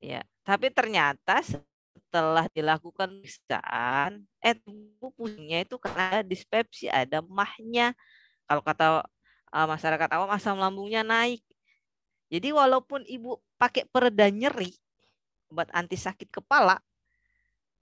ya 0.00 0.24
tapi 0.42 0.72
ternyata 0.72 1.44
setelah 1.44 2.48
dilakukan 2.52 3.20
pemeriksaan 3.20 4.24
eh 4.40 4.56
tubuh 4.56 5.12
pusingnya 5.12 5.64
itu 5.64 5.76
karena 5.76 6.24
dispepsi 6.24 6.88
ada 6.88 7.20
mahnya 7.24 7.92
kalau 8.48 8.64
kata 8.64 9.04
uh, 9.52 9.66
masyarakat 9.68 10.08
awam 10.16 10.32
asam 10.32 10.56
lambungnya 10.56 11.04
naik 11.04 11.44
jadi 12.32 12.56
walaupun 12.56 13.04
ibu 13.04 13.36
pakai 13.60 13.84
pereda 13.84 14.32
nyeri 14.32 14.72
obat 15.52 15.68
anti 15.76 16.00
sakit 16.00 16.32
kepala 16.32 16.80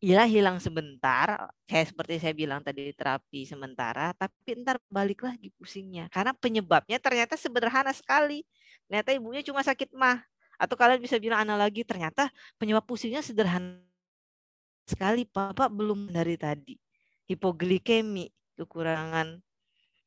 Iya 0.00 0.25
hilang 0.25 0.57
sebentar, 0.57 1.52
kayak 1.69 1.92
seperti 1.92 2.16
saya 2.16 2.33
bilang 2.33 2.64
tadi 2.64 2.88
terapi 2.97 3.45
sementara, 3.45 4.16
tapi 4.16 4.57
ntar 4.64 4.80
balik 4.88 5.21
lagi 5.28 5.52
pusingnya. 5.52 6.09
Karena 6.09 6.33
penyebabnya 6.33 6.97
ternyata 6.97 7.37
sederhana 7.37 7.92
sekali. 7.92 8.40
Ternyata 8.88 9.12
ibunya 9.12 9.45
cuma 9.45 9.61
sakit 9.61 9.92
mah. 9.92 10.25
Atau 10.57 10.80
kalian 10.80 11.04
bisa 11.04 11.21
bilang 11.21 11.45
analogi, 11.45 11.85
ternyata 11.85 12.33
penyebab 12.57 12.88
pusingnya 12.88 13.21
sederhana 13.21 13.76
sekali. 14.88 15.28
Bapak 15.28 15.69
belum 15.69 16.09
dari 16.09 16.40
tadi. 16.40 16.80
Hipoglikemi, 17.28 18.33
kekurangan 18.57 19.37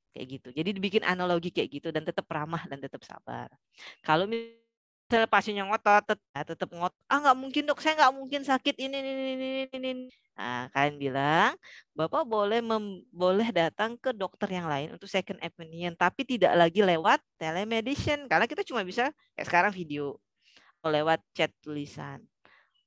kayak 0.10 0.26
gitu. 0.26 0.50
Jadi 0.58 0.70
dibikin 0.74 1.06
analogi 1.06 1.54
kayak 1.54 1.70
gitu 1.70 1.88
dan 1.94 2.02
tetap 2.02 2.26
ramah 2.34 2.66
dan 2.66 2.82
tetap 2.82 3.06
sabar. 3.06 3.46
Kalau 4.02 4.26
pasiennya 5.30 5.64
ngotot 5.70 6.04
tetap, 6.06 6.46
tetap 6.46 6.70
ngotot 6.74 6.98
ah 7.10 7.18
nggak 7.22 7.38
mungkin 7.38 7.64
dok 7.70 7.80
saya 7.80 7.94
nggak 8.00 8.14
mungkin 8.14 8.42
sakit 8.42 8.76
ini 8.82 8.96
ini 9.00 9.12
ini 9.12 9.34
ini, 9.34 9.50
ini. 9.78 9.92
Nah, 10.34 10.66
kalian 10.74 10.98
bilang 10.98 11.52
bapak 11.94 12.26
boleh 12.26 12.60
mem, 12.60 13.06
boleh 13.14 13.54
datang 13.54 13.94
ke 14.02 14.10
dokter 14.12 14.50
yang 14.50 14.66
lain 14.66 14.98
untuk 14.98 15.06
second 15.06 15.38
opinion 15.46 15.94
tapi 15.94 16.26
tidak 16.26 16.58
lagi 16.58 16.82
lewat 16.82 17.22
telemedicine 17.38 18.26
karena 18.26 18.50
kita 18.50 18.66
cuma 18.66 18.82
bisa 18.82 19.14
kayak 19.38 19.48
sekarang 19.48 19.72
video 19.72 20.18
lewat 20.84 21.22
chat 21.32 21.54
tulisan 21.64 22.20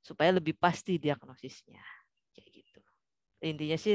supaya 0.04 0.34
lebih 0.34 0.54
pasti 0.58 0.98
diagnosisnya 1.00 1.82
kayak 2.34 2.48
gitu 2.50 2.80
intinya 3.42 3.78
sih 3.78 3.94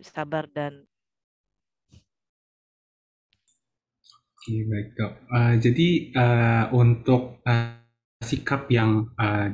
sabar 0.00 0.48
dan 0.48 0.84
Oke, 4.40 4.64
baik 4.64 4.96
dok. 4.96 5.12
Uh, 5.28 5.54
jadi 5.60 5.88
uh, 6.16 6.64
untuk 6.72 7.44
uh, 7.44 7.76
sikap 8.24 8.72
yang 8.72 9.12
uh, 9.20 9.52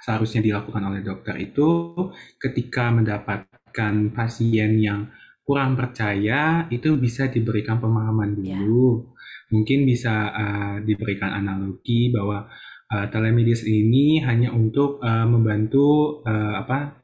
seharusnya 0.00 0.40
dilakukan 0.40 0.80
oleh 0.88 1.04
dokter 1.04 1.36
itu 1.36 1.92
ketika 2.40 2.88
mendapatkan 2.88 4.08
pasien 4.16 4.80
yang 4.80 5.12
kurang 5.44 5.76
percaya 5.76 6.64
itu 6.72 6.96
bisa 6.96 7.28
diberikan 7.28 7.76
pemahaman 7.76 8.40
ya. 8.40 8.56
dulu. 8.56 9.04
Yeah. 9.04 9.52
Mungkin 9.52 9.84
bisa 9.84 10.32
uh, 10.32 10.76
diberikan 10.80 11.28
analogi 11.28 12.08
bahwa 12.08 12.48
uh, 12.88 13.06
telemedicine 13.12 13.84
ini 13.84 14.24
hanya 14.24 14.48
untuk 14.48 14.96
uh, 15.04 15.28
membantu 15.28 16.24
uh, 16.24 16.56
apa 16.56 17.01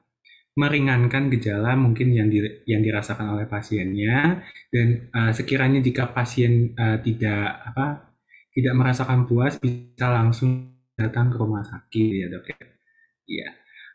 meringankan 0.58 1.30
gejala 1.30 1.78
mungkin 1.78 2.10
yang 2.10 2.26
di, 2.26 2.42
yang 2.66 2.82
dirasakan 2.82 3.38
oleh 3.38 3.46
pasiennya 3.46 4.42
dan 4.74 5.06
uh, 5.14 5.30
sekiranya 5.30 5.78
jika 5.78 6.10
pasien 6.10 6.74
uh, 6.74 6.98
tidak 6.98 7.62
apa 7.62 8.10
tidak 8.50 8.74
merasakan 8.74 9.22
puas 9.30 9.54
bisa 9.62 10.10
langsung 10.10 10.74
datang 10.98 11.30
ke 11.30 11.38
rumah 11.38 11.62
sakit 11.62 12.10
ya 12.10 12.26
dok 12.26 12.50
ya. 13.30 13.48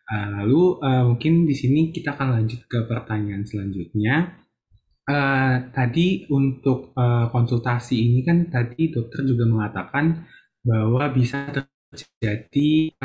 Uh, 0.07 0.27
lalu 0.39 0.61
uh, 0.79 1.03
mungkin 1.11 1.43
di 1.43 1.55
sini 1.55 1.91
kita 1.91 2.15
akan 2.15 2.39
lanjut 2.39 2.63
ke 2.71 2.87
pertanyaan 2.87 3.43
selanjutnya. 3.43 4.39
Uh, 5.03 5.67
tadi 5.75 6.23
untuk 6.31 6.95
uh, 6.95 7.27
konsultasi 7.27 8.07
ini 8.07 8.23
kan 8.23 8.47
tadi 8.47 8.87
dokter 8.87 9.27
juga 9.27 9.43
mengatakan 9.43 10.23
bahwa 10.63 11.11
bisa 11.11 11.43
terjadi 11.91 12.95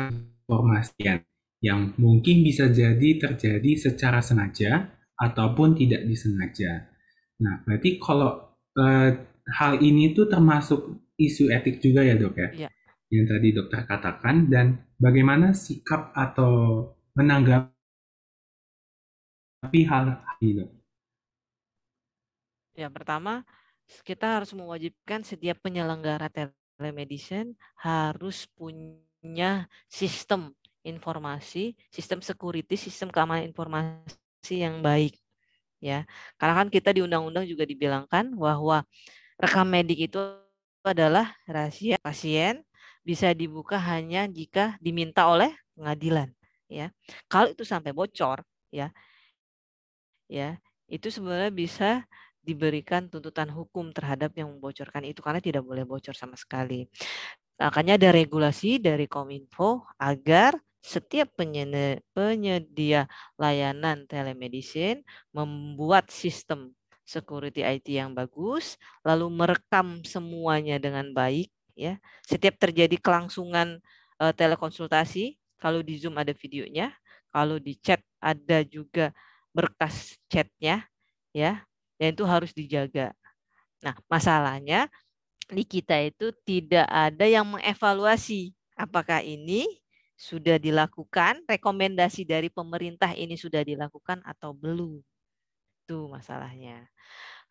informasi 0.47 1.27
yang 1.59 1.91
mungkin 1.99 2.43
bisa 2.43 2.71
jadi 2.71 3.19
terjadi 3.19 3.71
secara 3.75 4.23
sengaja 4.23 4.95
ataupun 5.19 5.75
tidak 5.75 6.07
disengaja. 6.07 6.87
Nah, 7.43 7.59
berarti 7.67 7.99
kalau 7.99 8.55
eh, 8.79 9.11
hal 9.59 9.73
ini 9.83 10.15
tuh 10.15 10.31
termasuk 10.31 11.03
isu 11.19 11.51
etik 11.51 11.83
juga 11.83 12.03
ya 12.07 12.15
dok 12.15 12.35
ya? 12.39 12.67
ya. 12.67 12.69
Yang 13.11 13.25
tadi 13.35 13.47
dokter 13.51 13.81
katakan 13.83 14.47
dan 14.47 14.87
bagaimana 14.95 15.51
sikap 15.51 16.15
atau 16.15 16.85
menanggapi 17.17 17.73
hal 19.83 20.23
ini 20.39 20.63
dok? 20.63 20.69
Ya, 22.79 22.87
pertama 22.87 23.43
kita 24.07 24.39
harus 24.39 24.55
mewajibkan 24.55 25.25
setiap 25.25 25.59
penyelenggara 25.65 26.31
telemedicine 26.31 27.57
harus 27.75 28.47
punya 28.55 29.67
sistem 29.89 30.55
informasi, 30.83 31.75
sistem 31.91 32.23
security, 32.23 32.75
sistem 32.79 33.11
keamanan 33.11 33.47
informasi 33.47 34.55
yang 34.55 34.79
baik. 34.79 35.17
Ya, 35.79 36.03
karena 36.35 36.59
kan 36.59 36.67
kita 36.67 36.91
di 36.91 36.99
undang-undang 36.99 37.47
juga 37.47 37.63
dibilangkan 37.63 38.35
bahwa 38.35 38.83
rekam 39.39 39.63
medik 39.63 40.11
itu 40.11 40.19
adalah 40.83 41.35
rahasia 41.47 41.95
pasien 41.99 42.63
bisa 43.03 43.31
dibuka 43.31 43.79
hanya 43.79 44.27
jika 44.27 44.75
diminta 44.83 45.27
oleh 45.27 45.51
pengadilan 45.75 46.29
ya 46.69 46.93
kalau 47.25 47.49
itu 47.49 47.65
sampai 47.65 47.91
bocor 47.91 48.45
ya 48.69 48.93
ya 50.29 50.61
itu 50.85 51.09
sebenarnya 51.09 51.49
bisa 51.49 51.89
diberikan 52.39 53.09
tuntutan 53.09 53.49
hukum 53.49 53.89
terhadap 53.89 54.31
yang 54.37 54.53
membocorkan 54.53 55.03
itu 55.09 55.19
karena 55.19 55.41
tidak 55.41 55.65
boleh 55.65 55.83
bocor 55.83 56.13
sama 56.13 56.37
sekali 56.37 56.85
makanya 57.57 57.97
ada 57.97 58.09
regulasi 58.13 58.79
dari 58.79 59.09
Kominfo 59.09 59.89
agar 59.97 60.55
setiap 60.79 61.35
penyedia 62.15 63.05
layanan 63.35 64.07
telemedicine 64.07 65.03
membuat 65.35 66.07
sistem 66.07 66.71
security 67.03 67.65
IT 67.65 67.89
yang 67.89 68.13
bagus, 68.13 68.77
lalu 69.01 69.27
merekam 69.33 70.05
semuanya 70.05 70.77
dengan 70.77 71.09
baik. 71.09 71.49
Ya, 71.79 71.95
setiap 72.27 72.59
terjadi 72.59 72.99
kelangsungan 72.99 73.79
uh, 74.19 74.35
telekonsultasi, 74.35 75.39
kalau 75.55 75.79
di 75.79 75.95
Zoom 75.95 76.19
ada 76.19 76.35
videonya, 76.35 76.91
kalau 77.31 77.55
di 77.55 77.79
chat 77.79 78.03
ada 78.19 78.67
juga 78.67 79.15
berkas 79.55 80.19
chatnya, 80.27 80.83
ya, 81.31 81.63
dan 81.95 82.11
itu 82.11 82.27
harus 82.27 82.51
dijaga. 82.51 83.15
Nah, 83.79 83.95
masalahnya 84.11 84.91
di 85.47 85.63
kita 85.63 85.97
itu 86.03 86.35
tidak 86.43 86.83
ada 86.91 87.25
yang 87.25 87.47
mengevaluasi 87.47 88.51
apakah 88.75 89.23
ini 89.23 89.78
sudah 90.19 90.59
dilakukan, 90.59 91.47
rekomendasi 91.47 92.27
dari 92.27 92.51
pemerintah 92.51 93.15
ini 93.15 93.39
sudah 93.39 93.63
dilakukan 93.63 94.19
atau 94.27 94.51
belum. 94.51 94.99
Itu 95.87 96.11
masalahnya. 96.11 96.91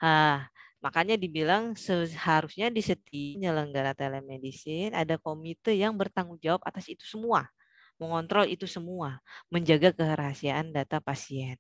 Nah, 0.05 0.47
Makanya 0.79 1.19
dibilang 1.19 1.75
seharusnya 1.75 2.71
di 2.71 2.79
setiap 2.79 3.03
penyelenggara 3.11 3.99
telemedicine 3.99 4.95
ada 4.95 5.19
komite 5.19 5.75
yang 5.75 5.99
bertanggung 5.99 6.39
jawab 6.39 6.63
atas 6.63 6.87
itu 6.87 7.03
semua, 7.03 7.51
mengontrol 7.99 8.47
itu 8.47 8.67
semua, 8.71 9.19
menjaga 9.51 9.91
kerahasiaan 9.91 10.71
data 10.71 11.03
pasien. 11.03 11.59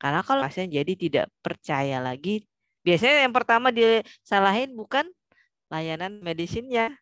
Karena 0.00 0.20
kalau 0.24 0.44
pasien 0.44 0.68
jadi 0.68 0.92
tidak 0.96 1.26
percaya 1.40 2.00
lagi, 2.00 2.44
biasanya 2.84 3.24
yang 3.24 3.34
pertama 3.34 3.72
disalahin 3.72 4.72
bukan 4.76 5.08
layanan 5.72 6.20
medisinnya, 6.20 6.92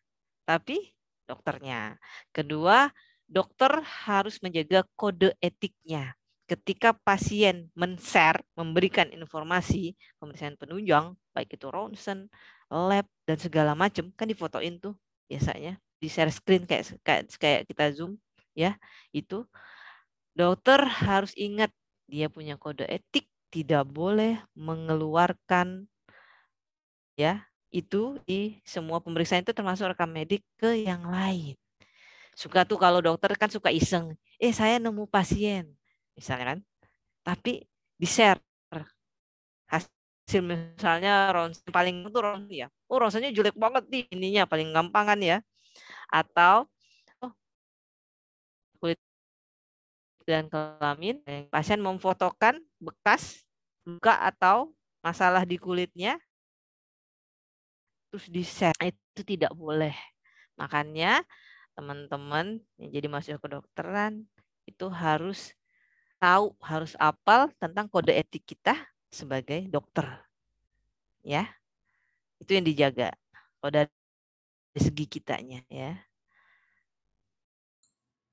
tapi 0.47 0.96
dokternya. 1.27 1.99
Kedua, 2.31 2.89
dokter 3.27 3.83
harus 4.07 4.39
menjaga 4.39 4.87
kode 4.95 5.35
etiknya. 5.43 6.15
Ketika 6.47 6.95
pasien 6.95 7.67
men-share, 7.75 8.39
memberikan 8.55 9.11
informasi, 9.11 9.99
pemeriksaan 10.15 10.55
penunjang, 10.55 11.11
baik 11.35 11.59
itu 11.59 11.67
ronsen, 11.67 12.31
lab, 12.71 13.03
dan 13.27 13.35
segala 13.35 13.75
macam, 13.75 14.07
kan 14.15 14.31
difotoin 14.31 14.79
tuh 14.79 14.95
biasanya. 15.27 15.75
Di 15.99 16.07
share 16.07 16.31
screen 16.31 16.63
kayak, 16.63 16.95
kayak, 17.03 17.23
kayak 17.35 17.61
kita 17.67 17.91
zoom, 17.91 18.15
ya 18.55 18.79
itu 19.11 19.43
dokter 20.31 20.81
harus 20.87 21.35
ingat 21.35 21.69
dia 22.07 22.31
punya 22.31 22.55
kode 22.55 22.87
etik, 22.87 23.27
tidak 23.51 23.83
boleh 23.83 24.39
mengeluarkan 24.55 25.91
ya 27.19 27.43
itu 27.71 28.15
di 28.23 28.59
semua 28.63 29.03
pemeriksaan 29.03 29.43
itu 29.43 29.51
termasuk 29.51 29.91
rekam 29.91 30.07
medik 30.07 30.43
ke 30.55 30.83
yang 30.87 31.03
lain. 31.07 31.55
Suka 32.37 32.63
tuh 32.63 32.77
kalau 32.77 33.01
dokter 33.01 33.33
kan 33.33 33.49
suka 33.49 33.73
iseng, 33.73 34.13
eh 34.37 34.53
saya 34.53 34.77
nemu 34.77 35.09
pasien, 35.09 35.67
misalnya 36.13 36.53
kan, 36.53 36.59
tapi 37.25 37.65
di 37.97 38.05
share 38.05 38.37
hasil 39.67 40.45
misalnya 40.45 41.33
ronsen 41.33 41.65
paling 41.73 42.05
itu 42.05 42.19
ronsen 42.21 42.51
ya, 42.53 42.67
oh 42.87 43.01
ronsennya 43.01 43.33
jelek 43.33 43.57
banget 43.57 43.89
nih 43.89 44.03
ininya 44.13 44.43
paling 44.45 44.69
gampang 44.69 45.05
kan 45.09 45.19
ya, 45.19 45.37
atau 46.13 46.69
oh, 47.25 47.33
kulit 48.77 49.01
dan 50.29 50.45
kelamin, 50.45 51.25
pasien 51.49 51.81
memfotokan 51.81 52.61
bekas 52.77 53.41
luka 53.81 54.13
atau 54.13 54.69
masalah 55.01 55.41
di 55.41 55.57
kulitnya, 55.57 56.21
terus 58.09 58.25
di 58.31 58.43
share 58.43 58.77
itu 58.87 59.21
tidak 59.23 59.51
boleh. 59.53 59.93
Makanya 60.57 61.21
teman-teman 61.77 62.57
yang 62.81 62.89
jadi 62.89 63.07
mahasiswa 63.07 63.39
kedokteran 63.39 64.25
itu 64.65 64.89
harus 64.89 65.53
tahu, 66.17 66.57
harus 66.61 66.97
apal 66.97 67.53
tentang 67.61 67.85
kode 67.87 68.13
etik 68.13 68.43
kita 68.43 68.73
sebagai 69.13 69.69
dokter. 69.69 70.25
Ya. 71.21 71.47
Itu 72.41 72.57
yang 72.57 72.65
dijaga. 72.65 73.13
Kode 73.61 73.89
segi 74.77 75.05
kitanya 75.09 75.61
ya. 75.69 75.97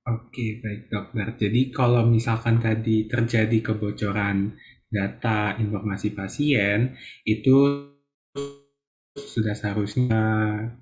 Oke, 0.05 0.61
baik 0.61 0.93
dokter. 0.93 1.49
Jadi 1.49 1.73
kalau 1.73 2.05
misalkan 2.05 2.61
tadi 2.61 3.09
terjadi 3.09 3.57
kebocoran 3.65 4.53
data 4.93 5.57
informasi 5.57 6.13
pasien, 6.13 6.93
itu 7.25 7.89
sudah 9.14 9.55
seharusnya 9.55 10.22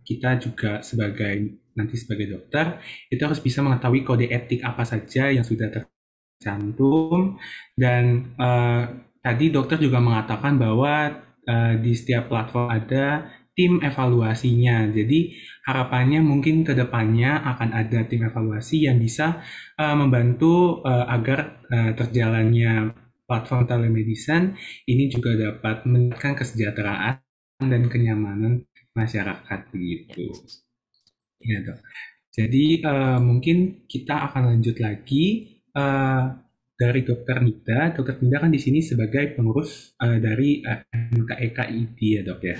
kita 0.08 0.40
juga 0.40 0.80
sebagai 0.80 1.60
nanti 1.76 2.00
sebagai 2.00 2.32
dokter 2.32 2.80
itu 3.12 3.20
harus 3.20 3.40
bisa 3.44 3.60
mengetahui 3.60 4.04
kode 4.04 4.26
etik 4.28 4.64
apa 4.64 4.88
saja 4.88 5.28
yang 5.28 5.44
sudah 5.44 5.68
tercantum 5.68 7.36
dan 7.76 8.32
uh, 8.40 8.88
tadi 9.20 9.52
dokter 9.52 9.76
juga 9.76 10.00
mengatakan 10.00 10.56
bahwa 10.56 11.22
uh, 11.44 11.74
di 11.76 11.92
setiap 11.92 12.32
platform 12.32 12.68
ada 12.72 13.28
tim 13.52 13.84
evaluasinya. 13.84 14.88
Jadi 14.88 15.36
harapannya 15.68 16.24
mungkin 16.24 16.64
ke 16.64 16.72
depannya 16.72 17.36
akan 17.44 17.76
ada 17.76 18.00
tim 18.08 18.24
evaluasi 18.24 18.88
yang 18.88 18.96
bisa 18.96 19.44
uh, 19.76 19.92
membantu 19.92 20.80
uh, 20.82 21.04
agar 21.12 21.60
uh, 21.68 21.92
terjalannya 21.92 22.96
platform 23.28 23.68
telemedicine 23.68 24.56
ini 24.88 25.08
juga 25.12 25.36
dapat 25.36 25.84
meningkatkan 25.84 26.36
kesejahteraan 26.36 27.20
dan 27.68 27.86
kenyamanan 27.86 28.64
masyarakat 28.96 29.60
begitu. 29.70 30.32
Ya 31.42 31.58
dok. 31.62 31.78
Jadi 32.32 32.80
uh, 32.80 33.20
mungkin 33.20 33.84
kita 33.84 34.32
akan 34.32 34.56
lanjut 34.56 34.80
lagi 34.80 35.58
uh, 35.76 36.32
dari 36.72 37.04
Dokter 37.04 37.44
Nida. 37.44 37.92
Dokter 37.92 38.16
Nida 38.24 38.40
kan 38.40 38.52
di 38.52 38.60
sini 38.62 38.80
sebagai 38.80 39.36
pengurus 39.36 39.92
uh, 40.00 40.16
dari 40.16 40.64
uh, 40.64 40.80
MKEKID 40.90 41.98
ya 42.00 42.22
dok 42.24 42.40
ya. 42.40 42.56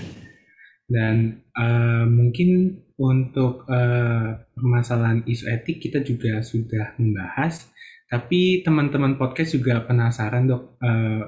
Dan 0.85 1.41
uh, 1.57 2.05
mungkin 2.05 2.77
untuk 3.01 3.65
uh, 3.65 4.45
permasalahan 4.53 5.25
isu 5.25 5.49
etik 5.49 5.89
kita 5.89 6.05
juga 6.05 6.45
sudah 6.45 6.93
membahas. 7.01 7.73
Tapi 8.13 8.61
teman-teman 8.61 9.17
podcast 9.17 9.57
juga 9.57 9.81
penasaran 9.89 10.45
dok. 10.45 10.77
Uh, 10.85 11.23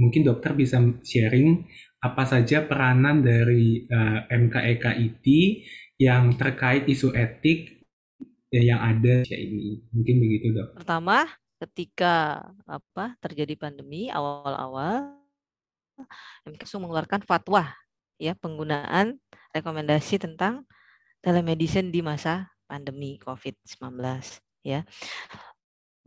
mungkin 0.00 0.24
dokter 0.24 0.56
bisa 0.56 0.80
sharing 1.04 1.68
apa 2.00 2.24
saja 2.24 2.64
peranan 2.64 3.20
dari 3.20 3.84
uh, 3.86 4.24
eh, 4.24 4.38
MKEKID 4.40 5.26
yang 6.00 6.32
terkait 6.40 6.88
isu 6.88 7.12
etik 7.12 7.84
yang 8.50 8.80
ada 8.80 9.22
ya 9.22 9.38
ini. 9.38 9.84
Mungkin 9.92 10.16
begitu, 10.16 10.46
Dok. 10.56 10.82
Pertama, 10.82 11.28
ketika 11.60 12.40
apa 12.64 13.14
terjadi 13.20 13.54
pandemi 13.54 14.08
awal-awal 14.08 15.20
MK 16.48 16.64
mengeluarkan 16.80 17.20
fatwa 17.28 17.76
ya 18.16 18.32
penggunaan 18.32 19.20
rekomendasi 19.52 20.16
tentang 20.16 20.64
telemedicine 21.20 21.92
di 21.92 22.00
masa 22.00 22.48
pandemi 22.64 23.20
COVID-19 23.20 24.00
ya 24.64 24.88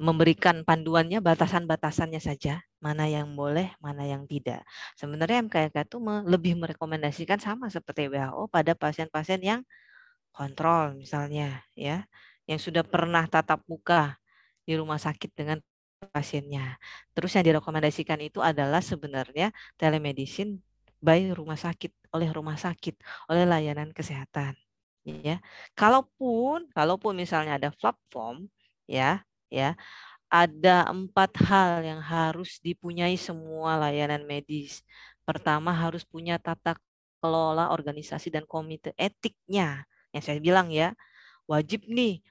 memberikan 0.01 0.65
panduannya 0.65 1.21
batasan-batasannya 1.21 2.17
saja 2.17 2.65
mana 2.83 3.07
yang 3.07 3.31
boleh 3.39 3.71
mana 3.79 4.03
yang 4.03 4.27
tidak. 4.27 4.67
Sebenarnya 4.99 5.39
MKK 5.47 5.87
itu 5.87 5.97
lebih 6.27 6.59
merekomendasikan 6.59 7.39
sama 7.39 7.71
seperti 7.71 8.11
WHO 8.11 8.51
pada 8.51 8.75
pasien-pasien 8.75 9.39
yang 9.39 9.61
kontrol 10.35 10.99
misalnya 10.99 11.63
ya. 11.79 12.03
Yang 12.43 12.59
sudah 12.71 12.83
pernah 12.83 13.23
tatap 13.31 13.63
muka 13.71 14.19
di 14.67 14.75
rumah 14.75 14.99
sakit 14.99 15.31
dengan 15.31 15.57
pasiennya. 16.11 16.75
Terus 17.15 17.31
yang 17.39 17.45
direkomendasikan 17.47 18.19
itu 18.19 18.43
adalah 18.43 18.83
sebenarnya 18.83 19.55
telemedicine 19.79 20.59
by 20.99 21.31
rumah 21.31 21.59
sakit 21.59 21.91
oleh 22.15 22.29
rumah 22.31 22.59
sakit 22.59 22.95
oleh 23.31 23.43
layanan 23.47 23.95
kesehatan 23.95 24.55
ya. 25.07 25.39
Kalaupun 25.75 26.67
kalaupun 26.75 27.13
misalnya 27.15 27.59
ada 27.59 27.69
platform 27.71 28.47
ya 28.87 29.23
ya 29.53 29.77
ada 30.33 30.89
empat 30.89 31.37
hal 31.45 31.85
yang 31.85 32.01
harus 32.01 32.57
dipunyai 32.57 33.13
semua 33.21 33.77
layanan 33.77 34.25
medis. 34.25 34.81
Pertama 35.21 35.69
harus 35.69 36.01
punya 36.01 36.41
tata 36.41 36.73
kelola 37.21 37.69
organisasi 37.69 38.33
dan 38.33 38.43
komite 38.49 38.97
etiknya. 38.97 39.85
Yang 40.09 40.23
saya 40.25 40.39
bilang 40.41 40.73
ya, 40.73 40.97
wajib 41.45 41.85
nih 41.85 42.25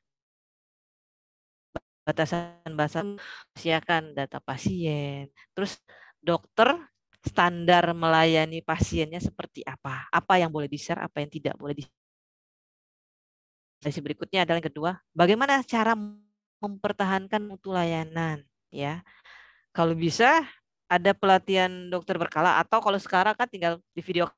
batasan-batasan 2.03 3.23
siakan 3.55 4.19
data 4.19 4.43
pasien. 4.43 5.31
Terus 5.55 5.79
dokter 6.19 6.75
standar 7.23 7.95
melayani 7.95 8.59
pasiennya 8.67 9.23
seperti 9.23 9.63
apa? 9.63 10.11
Apa 10.11 10.43
yang 10.43 10.51
boleh 10.51 10.67
di-share, 10.67 11.07
apa 11.07 11.23
yang 11.23 11.31
tidak 11.31 11.55
boleh 11.55 11.79
di 11.79 11.85
Sesi 13.83 13.99
berikutnya 13.99 14.47
adalah 14.47 14.63
yang 14.63 14.71
kedua, 14.71 14.91
bagaimana 15.11 15.59
cara 15.67 15.99
mempertahankan 16.63 17.43
mutu 17.43 17.75
layanan 17.75 18.47
ya. 18.71 19.03
Kalau 19.75 19.99
bisa 19.99 20.47
ada 20.87 21.11
pelatihan 21.17 21.91
dokter 21.91 22.15
berkala 22.21 22.61
atau 22.63 22.79
kalau 22.79 23.01
sekarang 23.01 23.35
kan 23.35 23.49
tinggal 23.51 23.83
di 23.97 24.05
video 24.05 24.31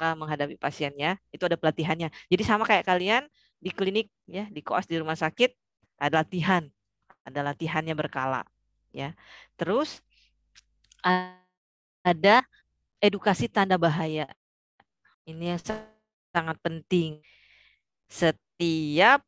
menghadapi 0.00 0.56
pasiennya 0.56 1.20
itu 1.28 1.44
ada 1.44 1.60
pelatihannya. 1.60 2.08
Jadi 2.32 2.42
sama 2.44 2.64
kayak 2.64 2.88
kalian 2.88 3.28
di 3.60 3.68
klinik 3.68 4.08
ya, 4.24 4.48
di 4.48 4.64
koas 4.64 4.88
di 4.88 4.96
rumah 4.96 5.16
sakit 5.16 5.52
ada 6.00 6.24
latihan. 6.24 6.64
Ada 7.20 7.44
latihannya 7.44 7.92
berkala 7.92 8.48
ya. 8.96 9.12
Terus 9.60 10.00
ada 11.04 12.44
edukasi 12.96 13.44
tanda 13.46 13.76
bahaya. 13.76 14.24
Ini 15.28 15.56
yang 15.56 15.60
sangat 16.32 16.56
penting. 16.64 17.20
Setiap 18.08 19.22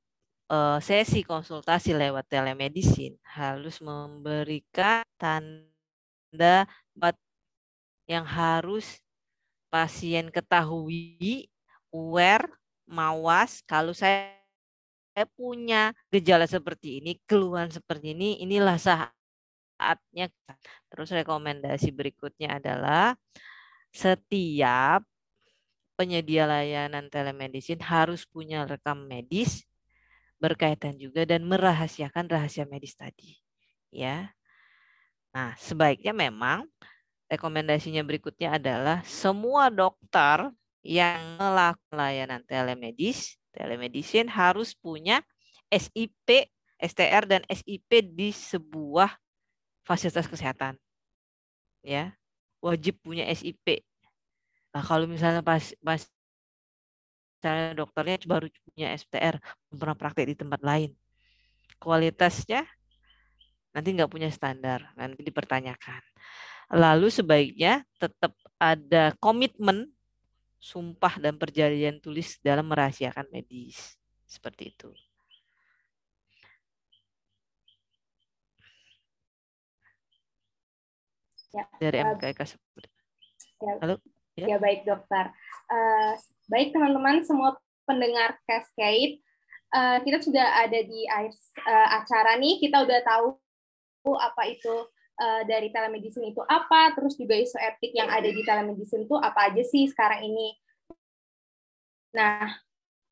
uh, 0.52 0.78
sesi 0.84 1.24
konsultasi 1.24 1.96
lewat 1.96 2.28
telemedicine 2.28 3.16
harus 3.24 3.80
memberikan 3.80 5.00
tanda 5.16 6.68
yang 8.04 8.28
harus 8.28 9.00
pasien 9.72 10.28
ketahui, 10.28 11.48
aware, 11.88 12.44
mawas 12.84 13.64
kalau 13.64 13.96
saya 13.96 14.36
saya 15.12 15.28
punya 15.28 15.92
gejala 16.08 16.48
seperti 16.48 17.04
ini, 17.04 17.20
keluhan 17.28 17.68
seperti 17.68 18.16
ini, 18.16 18.40
inilah 18.40 18.80
manfaatnya. 18.80 20.30
Terus 20.88 21.08
rekomendasi 21.10 21.90
berikutnya 21.90 22.62
adalah 22.62 23.18
setiap 23.92 25.04
penyedia 25.98 26.48
layanan 26.48 27.12
telemedicine 27.12 27.82
harus 27.84 28.24
punya 28.24 28.64
rekam 28.64 29.04
medis 29.04 29.68
berkaitan 30.42 30.98
juga 30.98 31.22
dan 31.22 31.46
merahasiakan 31.46 32.26
rahasia 32.26 32.66
medis 32.66 32.98
tadi. 32.98 33.38
Ya. 33.94 34.34
Nah, 35.30 35.54
sebaiknya 35.54 36.10
memang 36.10 36.66
rekomendasinya 37.30 38.02
berikutnya 38.02 38.58
adalah 38.58 38.98
semua 39.06 39.70
dokter 39.70 40.50
yang 40.82 41.38
melakukan 41.38 41.94
layanan 41.94 42.42
telemedis, 42.42 43.38
telemedicine 43.54 44.26
harus 44.26 44.74
punya 44.74 45.22
SIP, 45.70 46.50
STR 46.82 47.24
dan 47.30 47.46
SIP 47.46 48.02
di 48.10 48.34
sebuah 48.34 49.14
fasilitas 49.86 50.26
kesehatan. 50.26 50.74
Ya, 51.86 52.18
wajib 52.58 52.98
punya 52.98 53.30
SIP. 53.30 53.86
Nah, 54.74 54.82
kalau 54.82 55.06
misalnya 55.06 55.40
pas 55.40 55.70
pas 55.78 56.02
misalnya 57.42 57.74
dokternya 57.74 58.22
baru 58.22 58.46
punya 58.70 58.94
STR, 58.94 59.34
belum 59.66 59.78
pernah 59.82 59.98
praktek 59.98 60.30
di 60.30 60.36
tempat 60.38 60.62
lain. 60.62 60.94
Kualitasnya 61.82 62.62
nanti 63.74 63.88
nggak 63.98 64.06
punya 64.06 64.30
standar, 64.30 64.94
nanti 64.94 65.26
dipertanyakan. 65.26 65.98
Lalu 66.70 67.10
sebaiknya 67.10 67.82
tetap 67.98 68.30
ada 68.62 69.10
komitmen 69.18 69.90
sumpah 70.62 71.18
dan 71.18 71.34
perjanjian 71.34 71.98
tulis 71.98 72.38
dalam 72.38 72.70
merahasiakan 72.70 73.26
medis. 73.34 73.98
Seperti 74.22 74.70
itu. 74.70 74.94
Ya, 81.52 81.66
dari 81.82 82.00
MKK 82.06 82.38
seperti 82.54 82.88
ya, 83.60 83.74
Halo? 83.82 84.00
Ya, 84.32 84.56
ya 84.56 84.56
baik 84.56 84.88
dokter. 84.88 85.28
Uh, 85.68 86.16
baik 86.52 86.76
teman-teman 86.76 87.24
semua 87.24 87.56
pendengar 87.88 88.36
Cascade, 88.44 89.24
uh, 89.72 90.04
kita 90.04 90.20
sudah 90.20 90.60
ada 90.60 90.76
di 90.84 91.08
uh, 91.08 91.88
acara 91.96 92.36
nih. 92.36 92.60
Kita 92.60 92.84
udah 92.84 93.00
tahu 93.00 93.26
apa 94.20 94.42
itu 94.52 94.74
uh, 95.16 95.42
dari 95.48 95.72
telemedicine 95.72 96.36
itu 96.36 96.44
apa, 96.44 96.92
terus 96.92 97.16
juga 97.16 97.40
isu 97.40 97.56
etik 97.56 97.96
yang 97.96 98.12
ada 98.12 98.28
di 98.28 98.44
telemedicine 98.44 99.08
itu 99.08 99.16
apa 99.16 99.48
aja 99.48 99.64
sih 99.64 99.88
sekarang 99.88 100.28
ini. 100.28 100.52
Nah, 102.12 102.52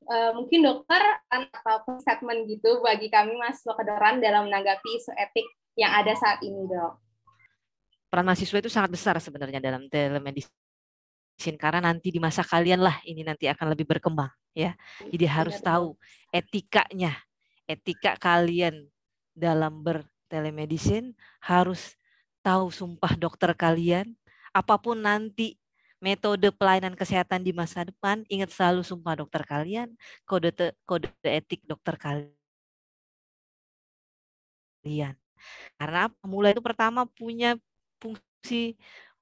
uh, 0.05 0.37
mungkin 0.37 0.61
dokter 0.61 1.01
atau 1.33 1.97
statement 2.05 2.45
gitu 2.45 2.85
bagi 2.85 3.09
kami 3.09 3.33
mahasiswa 3.41 3.73
kedokteran 3.73 4.21
dalam 4.21 4.53
menanggapi 4.53 5.01
isu 5.01 5.17
etik 5.17 5.49
yang 5.81 5.97
ada 5.97 6.13
saat 6.13 6.45
ini, 6.45 6.69
dok 6.69 7.01
peran 8.11 8.27
mahasiswa 8.27 8.59
itu 8.59 8.67
sangat 8.67 8.91
besar 8.91 9.15
sebenarnya 9.23 9.63
dalam 9.63 9.87
telemedicine 9.87 10.70
karena 11.57 11.81
nanti 11.93 12.13
di 12.13 12.21
masa 12.21 12.45
kalian 12.45 12.85
lah 12.85 13.01
ini 13.09 13.25
nanti 13.25 13.49
akan 13.49 13.73
lebih 13.73 13.89
berkembang 13.89 14.29
ya. 14.53 14.77
Jadi 15.09 15.25
harus 15.25 15.57
tahu 15.63 15.97
etikanya, 16.29 17.17
etika 17.65 18.21
kalian 18.21 18.85
dalam 19.33 19.81
bertelemedicine 19.81 21.17
harus 21.41 21.97
tahu 22.45 22.69
sumpah 22.69 23.17
dokter 23.17 23.57
kalian, 23.57 24.13
apa 24.53 24.77
pun 24.77 25.01
nanti 25.01 25.57
metode 26.01 26.49
pelayanan 26.53 26.97
kesehatan 26.97 27.45
di 27.45 27.53
masa 27.53 27.85
depan, 27.85 28.25
ingat 28.33 28.51
selalu 28.53 28.81
sumpah 28.85 29.21
dokter 29.21 29.45
kalian, 29.45 29.93
kode 30.25 30.51
te, 30.53 30.73
kode 30.89 31.13
etik 31.25 31.61
dokter 31.69 31.97
kalian. 32.01 32.33
Karena 35.77 36.09
mulai 36.25 36.57
itu 36.57 36.65
pertama 36.65 37.05
punya 37.05 37.57
fungsi 38.01 38.77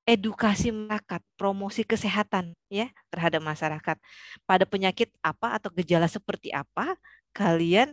edukasi 0.08 0.72
masyarakat, 0.72 1.20
promosi 1.36 1.84
kesehatan 1.84 2.56
ya 2.72 2.88
terhadap 3.12 3.44
masyarakat. 3.44 3.96
Pada 4.48 4.64
penyakit 4.64 5.12
apa 5.20 5.60
atau 5.60 5.68
gejala 5.68 6.08
seperti 6.08 6.48
apa 6.48 6.96
kalian 7.36 7.92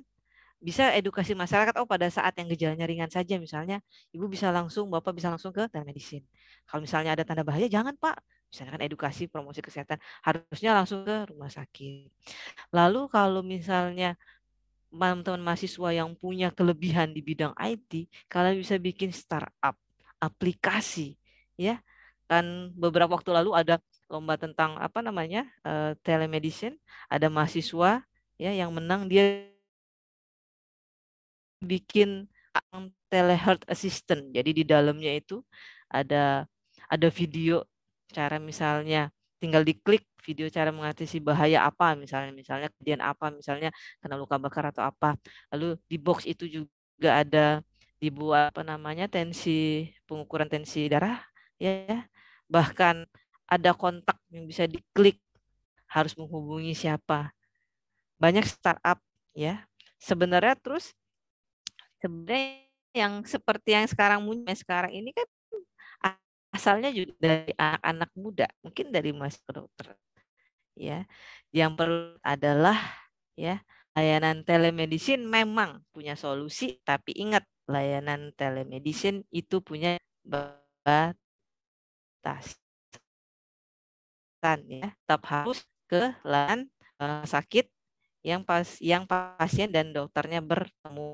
bisa 0.64 0.96
edukasi 0.96 1.36
masyarakat 1.36 1.76
oh 1.78 1.86
pada 1.86 2.08
saat 2.08 2.32
yang 2.40 2.48
gejalanya 2.48 2.88
ringan 2.88 3.12
saja 3.12 3.38
misalnya 3.38 3.84
ibu 4.16 4.26
bisa 4.26 4.50
langsung 4.50 4.88
bapak 4.88 5.12
bisa 5.12 5.28
langsung 5.28 5.52
ke 5.52 5.68
telemedicine. 5.68 6.24
Kalau 6.64 6.82
misalnya 6.82 7.14
ada 7.14 7.28
tanda 7.28 7.44
bahaya 7.44 7.68
jangan 7.68 7.94
Pak. 8.00 8.24
Misalkan 8.48 8.80
edukasi 8.88 9.28
promosi 9.28 9.60
kesehatan 9.60 10.00
harusnya 10.24 10.72
langsung 10.72 11.04
ke 11.04 11.28
rumah 11.28 11.52
sakit. 11.52 12.08
Lalu 12.72 13.12
kalau 13.12 13.44
misalnya 13.44 14.16
teman-teman 14.88 15.44
mahasiswa 15.44 15.92
yang 15.92 16.16
punya 16.16 16.56
kelebihan 16.56 17.12
di 17.12 17.20
bidang 17.20 17.52
IT, 17.60 18.08
kalian 18.32 18.56
bisa 18.64 18.80
bikin 18.80 19.12
startup 19.12 19.76
aplikasi 20.24 21.20
ya 21.60 21.84
kan 22.26 22.74
beberapa 22.74 23.14
waktu 23.14 23.30
lalu 23.34 23.54
ada 23.54 23.78
lomba 24.10 24.38
tentang 24.38 24.78
apa 24.82 25.02
namanya 25.02 25.46
uh, 25.66 25.94
telemedicine. 26.02 26.78
Ada 27.10 27.30
mahasiswa 27.30 28.02
ya 28.42 28.52
yang 28.54 28.74
menang. 28.74 29.06
Dia 29.10 29.50
bikin 31.62 32.30
telehealth 33.12 33.66
assistant. 33.70 34.32
Jadi 34.34 34.52
di 34.52 34.64
dalamnya 34.64 35.12
itu 35.16 35.42
ada 35.92 36.48
ada 36.90 37.08
video 37.10 37.66
cara 38.10 38.38
misalnya 38.38 39.12
tinggal 39.42 39.62
diklik 39.68 40.08
video 40.24 40.50
cara 40.50 40.74
mengatasi 40.74 41.22
bahaya 41.22 41.68
apa 41.70 41.94
misalnya 41.94 42.34
misalnya 42.34 42.68
kejadian 42.74 43.02
apa 43.06 43.30
misalnya 43.30 43.70
kena 44.02 44.16
luka 44.18 44.38
bakar 44.42 44.74
atau 44.74 44.84
apa. 44.86 45.20
Lalu 45.54 45.78
di 45.86 45.98
box 46.02 46.26
itu 46.26 46.46
juga 46.50 47.22
ada 47.22 47.62
dibuat 48.00 48.52
apa 48.54 48.64
namanya 48.66 49.06
tensi 49.08 49.90
pengukuran 50.06 50.52
tensi 50.52 50.86
darah 50.92 51.22
ya 51.56 52.04
bahkan 52.46 53.06
ada 53.46 53.72
kontak 53.78 54.18
yang 54.34 54.50
bisa 54.50 54.66
diklik 54.66 55.22
harus 55.90 56.18
menghubungi 56.18 56.74
siapa. 56.74 57.32
Banyak 58.18 58.46
startup 58.46 59.00
ya. 59.38 59.64
Sebenarnya 60.02 60.58
terus 60.58 60.92
sebenarnya 62.02 62.66
yang 62.96 63.24
seperti 63.28 63.76
yang 63.76 63.88
sekarang 63.90 64.24
muncul 64.24 64.56
sekarang 64.56 64.94
ini 64.94 65.12
kan 65.12 65.28
asalnya 66.56 66.88
juga 66.96 67.12
dari 67.20 67.52
anak-anak 67.60 68.12
muda 68.16 68.48
mungkin 68.64 68.88
dari 68.92 69.12
mas 69.12 69.40
dokter 69.44 69.94
ya. 70.76 71.04
Yang 71.52 71.72
perlu 71.76 72.20
adalah 72.24 72.78
ya 73.36 73.60
layanan 73.96 74.44
telemedicine 74.44 75.24
memang 75.24 75.84
punya 75.96 76.20
solusi 76.20 76.80
tapi 76.84 77.16
ingat 77.16 77.48
layanan 77.68 78.36
telemedicine 78.36 79.24
itu 79.32 79.64
punya 79.64 79.96
batasan 84.42 84.60
ya 84.66 84.90
tetap 84.90 85.22
harus 85.30 85.62
ke 85.86 86.10
layanan 86.26 86.66
uh, 86.98 87.22
sakit 87.30 87.70
yang 88.26 88.42
pas 88.42 88.66
yang 88.82 89.06
pasien 89.06 89.70
dan 89.70 89.94
dokternya 89.94 90.42
bertemu 90.42 91.14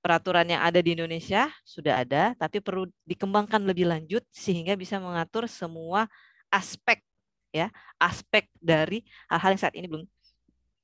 peraturan 0.00 0.48
yang 0.48 0.64
ada 0.64 0.80
di 0.80 0.96
Indonesia 0.96 1.52
sudah 1.68 2.00
ada 2.00 2.32
tapi 2.40 2.64
perlu 2.64 2.88
dikembangkan 3.04 3.60
lebih 3.60 3.84
lanjut 3.84 4.24
sehingga 4.32 4.72
bisa 4.72 4.96
mengatur 4.96 5.44
semua 5.44 6.08
aspek 6.48 7.04
ya 7.52 7.68
aspek 8.00 8.48
dari 8.56 9.04
hal-hal 9.28 9.52
yang 9.52 9.60
saat 9.60 9.76
ini 9.76 9.84
belum 9.84 10.08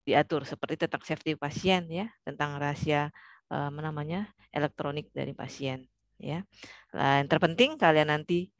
diatur 0.04 0.44
seperti 0.44 0.84
tentang 0.84 1.00
safety 1.06 1.32
pasien 1.38 1.88
ya 1.88 2.12
tentang 2.26 2.60
rahasia 2.60 3.08
uh, 3.48 3.70
namanya 3.72 4.28
elektronik 4.52 5.08
dari 5.14 5.32
pasien 5.32 5.88
ya. 6.22 6.46
Nah, 6.94 7.22
yang 7.22 7.28
terpenting 7.30 7.74
kalian 7.78 8.10
nanti 8.14 8.50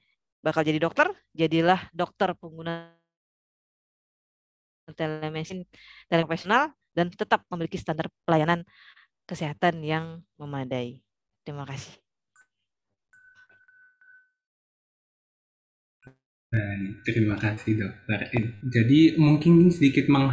bakal 0.42 0.66
jadi 0.66 0.82
dokter, 0.82 1.08
jadilah 1.32 1.78
dokter 1.94 2.34
pengguna 2.34 2.90
telemedicine 4.92 5.64
teleprofesional 6.10 6.74
dan 6.92 7.06
tetap 7.08 7.46
memiliki 7.48 7.78
standar 7.78 8.10
pelayanan 8.26 8.66
kesehatan 9.24 9.80
yang 9.86 10.20
memadai. 10.36 11.00
Terima 11.46 11.62
kasih. 11.64 11.94
Terima 17.08 17.40
kasih 17.40 17.80
dokter. 17.80 18.28
Jadi 18.68 19.16
mungkin 19.16 19.72
sedikit 19.72 20.10
meng 20.12 20.28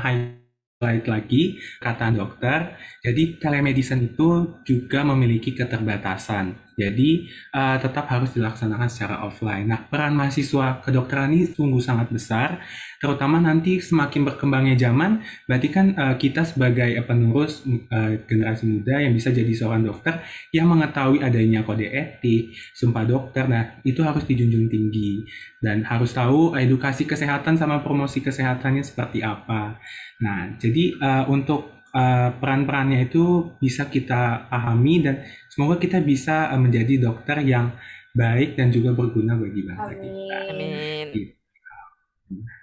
Baik 0.79 1.11
lagi, 1.11 1.59
kata 1.83 2.07
dokter, 2.15 2.79
jadi 3.03 3.35
telemedicine 3.35 4.15
itu 4.15 4.63
juga 4.63 5.03
memiliki 5.03 5.51
keterbatasan. 5.51 6.68
Jadi 6.79 7.27
uh, 7.51 7.75
tetap 7.75 8.07
harus 8.07 8.31
dilaksanakan 8.31 8.87
secara 8.87 9.27
offline. 9.27 9.67
Nah, 9.67 9.83
peran 9.83 10.15
mahasiswa 10.15 10.79
kedokteran 10.79 11.35
ini 11.35 11.43
sungguh 11.51 11.83
sangat 11.83 12.07
besar, 12.07 12.63
terutama 13.03 13.43
nanti 13.43 13.83
semakin 13.83 14.23
berkembangnya 14.23 14.79
zaman, 14.79 15.19
berarti 15.43 15.67
kan 15.67 15.91
uh, 15.99 16.15
kita 16.15 16.47
sebagai 16.47 16.95
penerus 17.03 17.67
uh, 17.67 18.15
generasi 18.23 18.63
muda 18.63 19.03
yang 19.03 19.11
bisa 19.11 19.35
jadi 19.35 19.51
seorang 19.51 19.83
dokter 19.83 20.23
yang 20.55 20.71
mengetahui 20.71 21.19
adanya 21.19 21.67
kode 21.67 21.91
etik, 21.91 22.55
sumpah 22.71 23.03
dokter, 23.03 23.43
nah 23.51 23.75
itu 23.83 23.99
harus 23.99 24.23
dijunjung 24.23 24.71
tinggi 24.71 25.27
dan 25.59 25.83
harus 25.83 26.15
tahu 26.15 26.55
edukasi 26.55 27.03
kesehatan 27.03 27.59
sama 27.59 27.83
promosi 27.83 28.23
kesehatannya 28.23 28.87
seperti 28.87 29.19
apa. 29.19 29.75
Nah, 30.23 30.55
jadi 30.55 30.95
uh, 30.95 31.25
untuk 31.27 31.78
uh, 31.93 32.29
peran-perannya 32.37 33.09
itu 33.09 33.53
bisa 33.57 33.89
kita 33.89 34.49
pahami 34.49 35.05
dan 35.05 35.15
semoga 35.49 35.81
kita 35.81 36.01
bisa 36.01 36.49
uh, 36.49 36.59
menjadi 36.59 37.09
dokter 37.09 37.41
yang 37.45 37.73
baik 38.13 38.57
dan 38.57 38.73
juga 38.73 38.93
berguna 38.93 39.37
bagi 39.37 39.61
bangsa 39.65 39.91
Amin. 39.93 40.01
kita. 40.01 40.37
Amin. 40.49 41.05
Gitu. 41.13 41.33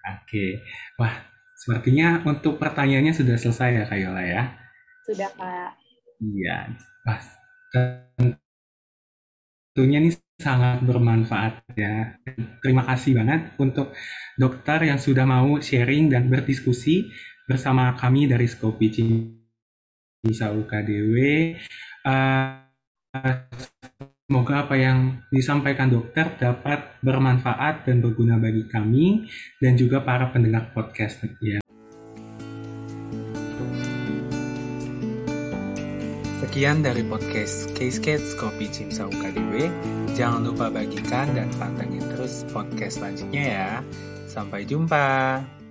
Oke, 0.06 0.46
wah 0.98 1.14
sepertinya 1.58 2.22
untuk 2.22 2.62
pertanyaannya 2.62 3.14
sudah 3.14 3.34
selesai 3.34 3.82
ya 3.82 3.84
Kak 3.86 3.98
Yola 3.98 4.22
ya. 4.22 4.42
Sudah 5.06 5.30
Kak. 5.34 5.70
Iya, 6.22 6.70
pas. 7.02 7.24
Tentunya 9.74 9.98
ini 10.00 10.10
sangat 10.38 10.84
bermanfaat 10.84 11.64
ya. 11.74 12.20
Terima 12.62 12.84
kasih 12.86 13.16
banget 13.18 13.56
untuk 13.58 13.92
dokter 14.36 14.86
yang 14.86 15.00
sudah 15.00 15.24
mau 15.24 15.58
sharing 15.58 16.12
dan 16.12 16.28
berdiskusi 16.28 17.08
bersama 17.46 17.94
kami 17.94 18.26
dari 18.26 18.50
Skopi 18.50 18.90
Cimsa 18.90 20.50
UKDW. 20.50 21.14
Uh, 22.02 22.58
semoga 24.26 24.66
apa 24.66 24.74
yang 24.74 25.22
disampaikan 25.30 25.86
dokter 25.86 26.26
dapat 26.34 26.98
bermanfaat 27.06 27.86
dan 27.86 28.02
berguna 28.02 28.34
bagi 28.34 28.66
kami 28.66 29.30
dan 29.62 29.78
juga 29.78 30.02
para 30.02 30.26
pendengar 30.34 30.74
podcast 30.74 31.22
ya. 31.38 31.62
Sekian 36.42 36.82
dari 36.82 37.06
podcast 37.06 37.70
Case 37.78 38.02
Kopi 38.34 38.66
Cimsa 38.74 39.06
UKDW. 39.06 39.70
Jangan 40.18 40.50
lupa 40.50 40.66
bagikan 40.72 41.30
dan 41.36 41.46
pantengin 41.54 42.02
terus 42.10 42.42
podcast 42.50 42.98
selanjutnya 42.98 43.44
ya. 43.44 43.70
Sampai 44.26 44.66
jumpa. 44.66 45.65